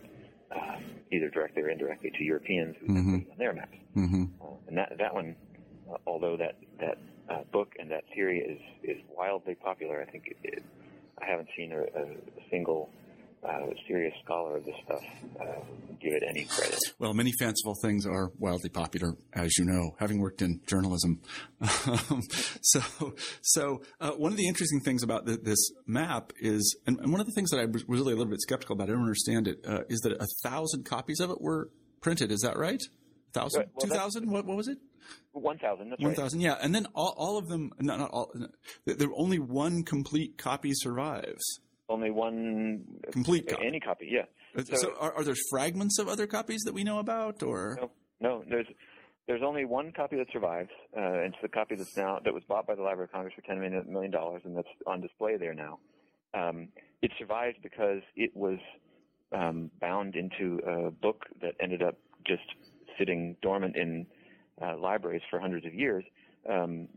[0.51, 3.21] um, either directly or indirectly to Europeans who Mhm.
[3.21, 3.77] it on their maps.
[3.95, 4.25] Mm-hmm.
[4.41, 5.35] Uh, and that that one,
[5.91, 6.97] uh, although that that
[7.29, 10.63] uh, book and that theory is is wildly popular, I think it, it,
[11.21, 12.05] I haven't seen a, a
[12.51, 12.89] single
[13.47, 15.03] uh, a serious scholar of this stuff
[15.39, 15.45] uh,
[16.01, 16.79] give it any credit.
[16.99, 21.21] Well, many fanciful things are wildly popular, as you know, having worked in journalism.
[21.61, 22.21] Um,
[22.61, 22.81] so,
[23.41, 27.21] so uh, one of the interesting things about th- this map is, and, and one
[27.21, 29.47] of the things that I was really a little bit skeptical about, I don't understand
[29.47, 31.69] it, uh, is that a thousand copies of it were
[32.01, 32.31] printed.
[32.31, 32.81] Is that right?
[33.33, 34.31] Thousand, Well, two thousand?
[34.31, 34.77] What, what was it?
[35.33, 35.89] One thousand.
[35.89, 36.17] That's One right.
[36.17, 36.39] thousand.
[36.39, 37.71] Yeah, and then all, all of them.
[37.79, 38.31] Not, not all.
[38.85, 41.59] There there only one complete copy survives.
[41.87, 43.65] Only one Complete copy.
[43.65, 44.25] Any copy, yeah.
[44.63, 47.77] So, So- are, are there fragments of other copies that we know about, or?
[47.79, 48.43] No, no.
[48.49, 48.67] There's
[49.27, 52.43] there's only one copy that survives, uh, and it's the copy that's now that was
[52.47, 53.59] bought by the Library of Congress for ten
[53.91, 55.79] million dollars, and that's on display there now.
[56.33, 56.67] Um,
[57.01, 58.59] it survives because it was
[59.31, 62.43] um, bound into a book that ended up just
[62.97, 64.05] sitting dormant in
[64.61, 66.03] uh, libraries for hundreds of years.
[66.49, 66.87] Um,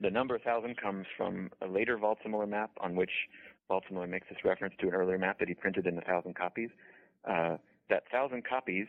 [0.00, 3.10] the number thousand comes from a later Waldseemüller map on which
[3.70, 6.70] Waldseemüller makes this reference to an earlier map that he printed in a thousand copies.
[7.24, 7.56] Uh,
[7.90, 8.86] that thousand copies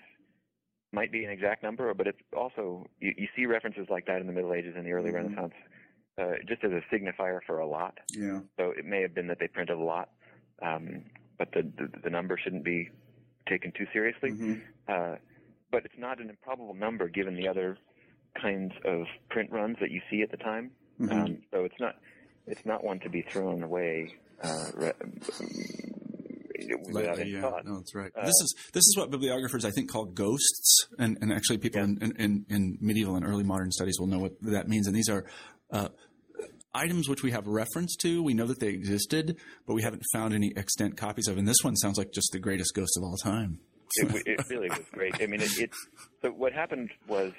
[0.92, 4.28] might be an exact number, but it's also you, you see references like that in
[4.28, 5.16] the Middle Ages and the early Mhm.
[5.16, 5.54] Renaissance,
[6.18, 8.00] uh, just as a signifier for a lot.
[8.12, 8.42] Yeah.
[8.58, 10.10] So it may have been that they printed a lot,
[10.62, 11.04] um,
[11.38, 12.90] but the, the the number shouldn't be
[13.48, 14.32] taken too seriously.
[14.32, 14.62] Mhm.
[14.88, 15.16] Uh,
[15.72, 17.78] but it's not an improbable number given the other
[18.42, 20.72] kinds of print runs that you see at the time.
[21.00, 21.12] Mhm.
[21.12, 21.98] Um, so it's not
[22.48, 24.94] it's not one to be thrown away uh, re-
[26.88, 27.42] without Lightly, any yeah.
[27.42, 27.66] thought.
[27.66, 28.12] No, that's right.
[28.16, 31.80] Uh, this is this is what bibliographers I think call ghosts, and, and actually people
[31.82, 31.86] Yeah.
[31.86, 34.88] in, in, in medieval and early modern studies will know what that means.
[34.88, 35.26] And these are
[35.72, 35.90] uh,
[36.74, 38.24] items which we have reference to.
[38.24, 41.38] We know that they existed, but we haven't found any extant copies of.
[41.38, 43.60] And this one sounds like just the greatest ghost of all time.
[43.98, 45.16] it, it really was great.
[45.22, 45.70] I mean, it, it
[46.22, 47.32] so what happened was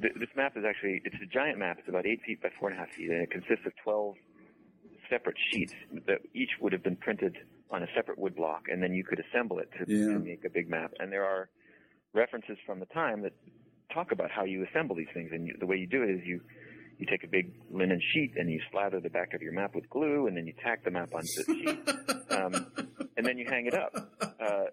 [0.00, 1.78] th- this map is actually it's a giant map.
[1.80, 4.14] It's about eight feet by four and a half feet, and it consists of twelve
[5.10, 5.74] separate sheets
[6.06, 7.36] that each would have been printed
[7.70, 10.14] on a separate wood block, and then you could assemble it to, Yeah.
[10.14, 10.92] to make a big map.
[10.98, 11.48] And there are
[12.14, 13.32] references from the time that
[13.92, 15.30] talk about how you assemble these things.
[15.32, 16.40] And you, the way you do it is you
[16.98, 19.88] you take a big linen sheet and you slather the back of your map with
[19.88, 22.66] glue, and then you tack the map onto the sheet, um,
[23.16, 23.92] and then you hang it up.
[24.20, 24.64] Uh,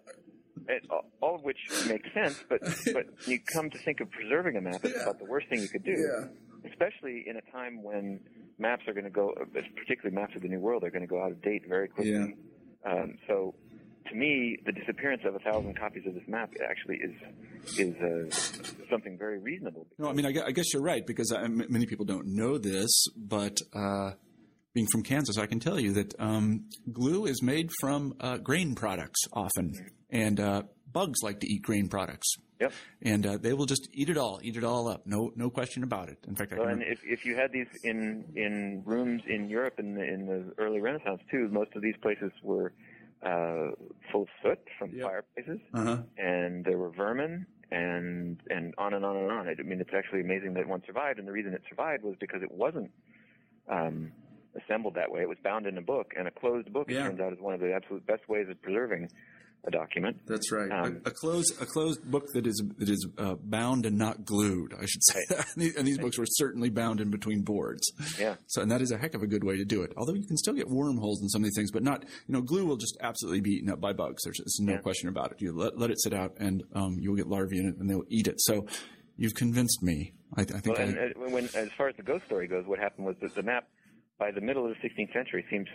[0.68, 0.84] it,
[1.22, 1.56] all of which
[1.88, 2.60] makes sense, but
[2.92, 5.68] but you come to think of preserving a map, it's about the worst thing you
[5.68, 6.28] could do
[6.64, 8.20] especially in a time when
[8.58, 9.32] maps are going to go,
[9.76, 12.12] particularly maps of the New World, are going to go out of date very quickly.
[12.12, 12.90] Yeah.
[12.90, 13.54] Um, so,
[14.08, 18.84] to me, the disappearance of a thousand copies of this map actually is is uh,
[18.90, 19.86] something very reasonable.
[19.98, 22.56] No, I mean, I, I guess you're right because uh, m- many people don't know
[22.56, 24.12] this, but uh,
[24.74, 28.74] being from Kansas, I can tell you that um, glue is made from uh, grain
[28.74, 29.74] products often,
[30.10, 30.62] and uh,
[30.92, 32.72] bugs like to eat grain products, Yep.
[33.02, 35.06] and uh, they will just eat it all, eat it all up.
[35.06, 36.18] No, no question about it.
[36.26, 39.48] In fact, I Well, can and if, if you had these in in rooms in
[39.48, 42.72] Europe in the in the early Renaissance too, most of these places were
[43.22, 43.70] uh,
[44.12, 45.04] full of soot from Yep.
[45.06, 45.98] fireplaces, uh-huh.
[46.16, 49.48] and there were vermin, and and on and on and on.
[49.48, 52.42] I mean, it's actually amazing that one survived, and the reason it survived was because
[52.42, 52.90] it wasn't
[53.68, 54.10] um,
[54.56, 55.20] assembled that way.
[55.22, 57.00] It was bound in a book, and a closed book, Yeah.
[57.06, 59.10] it turns out, is one of the absolute best ways of preserving
[59.64, 60.16] a document.
[60.26, 60.70] That's right.
[60.70, 64.24] Um, a, a closed a closed book that is that is uh, bound and not
[64.24, 64.72] glued.
[64.80, 65.20] I should say.
[65.76, 67.90] And these- books were certainly bound in between boards.
[68.18, 68.36] Yeah.
[68.46, 69.92] So, and that is a heck of a good way to do it.
[69.96, 72.40] Although you can still get wormholes in some of these things, but not, you know,
[72.40, 74.22] glue will just absolutely be eaten up by bugs.
[74.24, 74.78] There's, there's no Yeah.
[74.78, 75.40] question about it.
[75.42, 78.04] You let, let it sit out and, um, you'll get larvae in it and they'll
[78.08, 78.36] eat it.
[78.40, 78.66] So
[79.16, 80.12] you've convinced me.
[80.36, 82.78] I, I think Well, I, and when, as far as the ghost story goes, what
[82.78, 83.66] happened was that the map,
[84.18, 85.66] by the middle of the 16th century, seems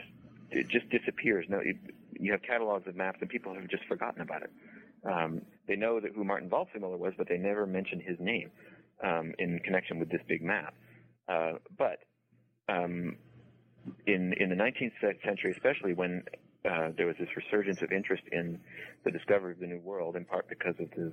[0.53, 1.45] it just disappears.
[1.49, 1.77] No, you,
[2.19, 4.51] you have catalogs of maps, and people have just forgotten about it.
[5.05, 8.51] Um, they know that who Martin Waldseemüller was, but they never mention his name
[9.03, 10.73] um, in connection with this big map.
[11.27, 11.99] Uh, but
[12.69, 13.17] um,
[14.07, 14.93] in in the 19th
[15.25, 16.23] century, especially when
[16.69, 18.59] uh, there was this resurgence of interest in
[19.03, 21.11] the discovery of the New World, in part because of the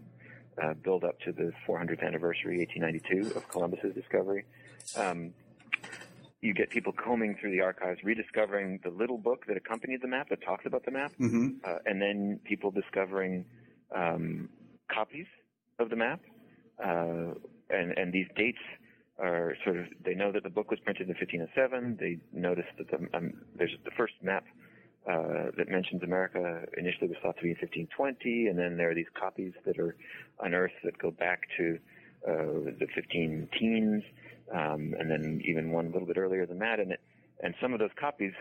[0.62, 4.44] uh, build up to the 400th anniversary, 1892, of Columbus's discovery.
[4.96, 5.32] Um,
[6.42, 10.28] you get people combing through the archives, rediscovering the little book that accompanied the map
[10.30, 11.62] that talks about the map, Mhm.
[11.64, 13.44] uh, and then people discovering
[13.92, 14.48] um,
[14.88, 15.26] copies
[15.80, 16.20] of the map,
[16.78, 17.34] uh,
[17.70, 18.60] and and these dates
[19.18, 21.96] are sort of they know that the book was printed in 1507.
[21.96, 24.44] They notice that the, um, there's the first map
[25.06, 28.94] uh, that mentions America initially was thought to be in 1520, and then there are
[28.94, 29.96] these copies that are
[30.40, 31.78] unearthed that go back to
[32.28, 32.32] uh,
[32.78, 34.04] the 15 teens,
[34.52, 36.80] um, and then even one a little bit earlier than that.
[36.80, 37.00] And it,
[37.42, 38.32] and some of those copies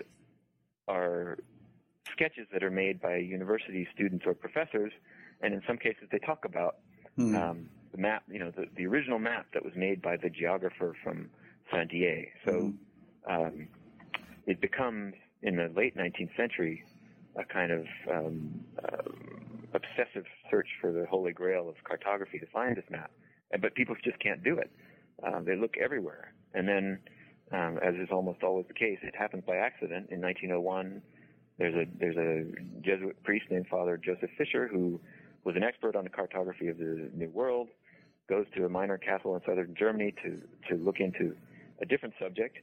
[0.88, 1.38] are
[2.12, 4.92] sketches that are made by university students or professors,
[5.42, 6.78] and in some cases they talk about
[7.20, 7.36] Hmm.
[7.36, 10.96] um, the map, you know, the, the original map that was made by the geographer
[11.04, 11.30] from
[11.72, 12.30] Saint-Dié.
[12.46, 12.74] So
[13.30, 13.68] um,
[14.46, 16.84] it becomes, in the late 19th century,
[17.36, 19.10] a kind of um, uh,
[19.74, 23.12] obsessive search for the holy grail of cartography to find this map.
[23.60, 24.72] But people just can't do it.
[25.26, 26.34] Uh, they look everywhere.
[26.54, 27.00] And then,
[27.52, 30.10] um, as is almost always the case, it happens by accident.
[30.12, 31.02] In 1901,
[31.58, 32.46] there's a there's a
[32.82, 35.00] Jesuit priest named Father Joseph Fischer who
[35.44, 37.68] was an expert on the cartography of the New World,
[38.28, 41.36] goes to a minor castle in southern Germany to to look into
[41.82, 42.58] a different subject,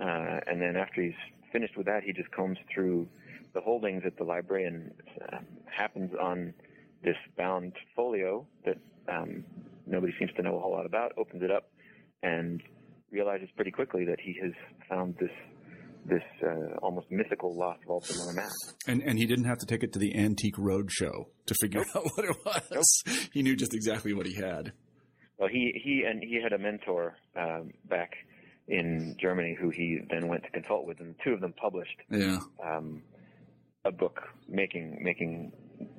[0.00, 1.14] uh, and then after he's
[1.52, 3.08] finished with that, he just combs through
[3.54, 4.92] the holdings at the library and
[5.32, 6.54] uh, happens on
[7.02, 8.78] this bound folio that
[9.08, 9.44] um,
[9.86, 11.12] nobody seems to know a whole lot about.
[11.16, 11.69] Opens it up
[12.22, 12.62] and
[13.10, 14.52] realizes pretty quickly that he has
[14.88, 15.30] found this
[16.06, 18.50] this uh, almost mythical lost Waldseemüller map.
[18.86, 22.04] And and he didn't have to take it to the antique roadshow to figure out
[22.16, 23.02] what it was.
[23.32, 24.72] He knew just exactly what he had.
[25.38, 28.12] Well, he he and he had a mentor um, back
[28.68, 31.96] in Germany who he then went to consult with, and the two of them published
[32.10, 32.38] Yeah.
[32.64, 33.02] um,
[33.84, 35.52] a book making making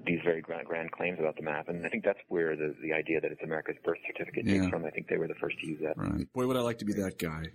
[0.06, 1.68] these very grand, grand claims about the map.
[1.70, 4.62] And I think that's where the the idea that it's America's birth certificate Yeah.
[4.62, 4.86] came from.
[4.86, 5.98] I think they were the first to use that.
[5.98, 6.32] Right.
[6.34, 7.46] Boy, would I like to be that guy.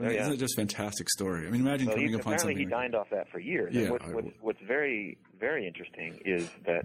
[0.00, 0.20] Oh, yeah.
[0.22, 1.46] Isn't it just a fantastic story?
[1.46, 2.68] I mean, imagine Well, coming he, upon apparently something.
[2.68, 3.74] he dined off that for years.
[3.74, 6.84] Yeah, and what, what's, what's very very interesting is that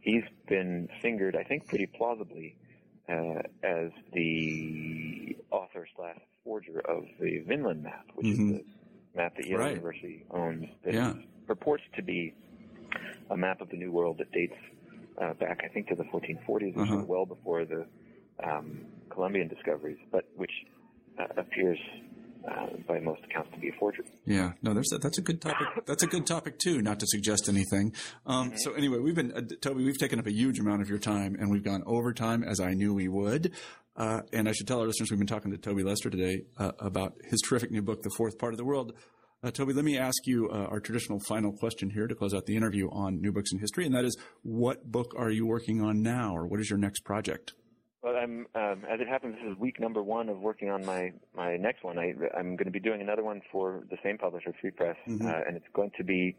[0.00, 2.56] he's been fingered, I think, pretty plausibly
[3.08, 8.32] uh, as the author slash forger of the Vinland map, which Mhm.
[8.32, 8.64] is the
[9.16, 9.70] map that Yale Right.
[9.74, 10.66] University owns.
[10.84, 11.14] That Yeah.
[11.46, 12.34] purports to be
[13.30, 14.54] a map of the New World that dates
[15.20, 16.98] uh, back, I think, to the 1440s, which Uh-huh.
[17.00, 17.86] is well before the
[18.42, 20.52] um, Columbian discoveries, but which
[21.18, 21.78] uh, appears.
[22.44, 24.04] Uh, by most accounts, to be a forgery.
[24.26, 25.68] Yeah, no, there's a, that's a good topic.
[25.86, 26.82] That's a good topic too.
[26.82, 27.94] Not to suggest anything.
[28.26, 29.84] Um, So anyway, we've been uh, Toby.
[29.84, 32.58] We've taken up a huge amount of your time, and we've gone over time as
[32.58, 33.52] I knew we would.
[33.96, 36.72] Uh, and I should tell our listeners we've been talking to Toby Lester today uh,
[36.80, 38.94] about his terrific new book, The Fourth Part of the World.
[39.44, 42.46] Uh, Toby, let me ask you uh, our traditional final question here to close out
[42.46, 45.82] the interview on new books in history, and that is, what book are you working
[45.82, 47.54] on now, or what is your next project?
[48.04, 49.34] Well, I'm um, as it happens.
[49.42, 51.98] This is week number one of working on my my next one.
[51.98, 55.24] I, I'm going to be doing another one for the same publisher, Free Press, Mhm.
[55.24, 56.36] uh, and it's going to be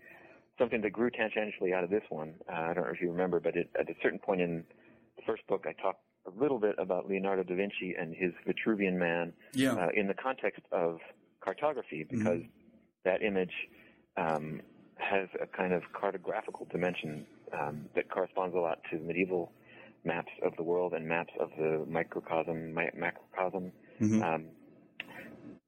[0.57, 2.35] something that grew tangentially out of this one.
[2.49, 4.63] Uh, I don't know if you remember, but it, at a certain point in
[5.17, 8.93] the first book, I talked a little bit about Leonardo da Vinci and his Vitruvian
[8.97, 9.73] Man Yeah.
[9.73, 10.99] uh, in the context of
[11.41, 12.41] cartography, because
[13.05, 13.53] that image
[14.17, 14.61] um,
[14.97, 17.25] has a kind of cartographical dimension
[17.59, 19.51] um, that corresponds a lot to medieval
[20.05, 23.71] maps of the world and maps of the microcosm, mi- macrocosm.
[24.01, 24.21] Mhm.
[24.23, 24.45] Um,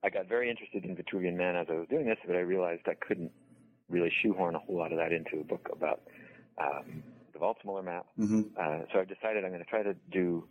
[0.03, 2.83] I got very interested in Vitruvian Man as I was doing this, but I realized
[2.87, 3.31] I couldn't
[3.89, 6.01] really shoehorn a whole lot of that into a book about
[6.57, 7.03] um,
[7.33, 8.05] the Waldseemüller map.
[8.17, 8.51] Mhm.
[8.57, 10.47] Uh, so I've decided I'm going to try to do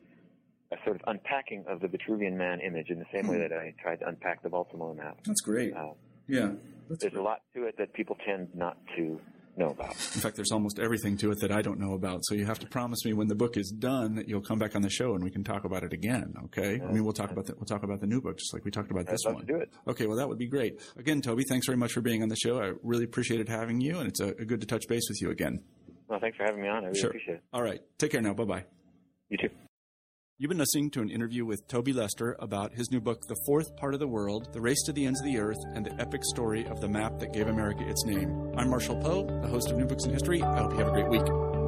[0.73, 3.75] a sort of unpacking of the Vitruvian Man image in the same way that I
[3.81, 5.19] tried to unpack the Waldseemüller map.
[5.25, 5.73] That's great.
[5.75, 5.95] Uh,
[6.27, 6.53] Yeah.
[6.89, 7.21] That's there's great.
[7.21, 9.21] a lot to it that people tend not to
[9.57, 9.91] know about.
[9.91, 12.21] In fact, there's almost everything to it that I don't know about.
[12.25, 14.75] So you have to promise me when the book is done that you'll come back
[14.75, 16.35] on the show and we can talk about it again.
[16.47, 16.81] Okay?
[16.83, 18.73] I mean, we'll talk about the, we'll talk about the new book just like we
[18.73, 19.47] talked about I'd this love one.
[19.47, 19.71] to do it.
[19.87, 20.81] Okay, well that would be great.
[20.97, 22.61] Again, Toby, thanks very much for being on the show.
[22.61, 25.31] I really appreciated having you, and it's a, a good to touch base with you
[25.31, 25.63] again.
[26.09, 26.83] Well, thanks for having me on.
[26.85, 27.11] I really Sure.
[27.11, 27.43] appreciate it.
[27.53, 28.35] All right, take care now.
[28.35, 28.65] Bye bye.
[29.31, 29.51] You too.
[30.37, 33.77] You've been listening to an interview with Toby Lester about his new book, The Fourth
[33.77, 36.25] Part of the World The Race to the Ends of the Earth and the Epic
[36.25, 38.53] Story of the Map That Gave America Its Name.
[38.57, 40.43] I'm Marshall Poe, the host of New Books in History.
[40.43, 41.64] I hope you have a great week.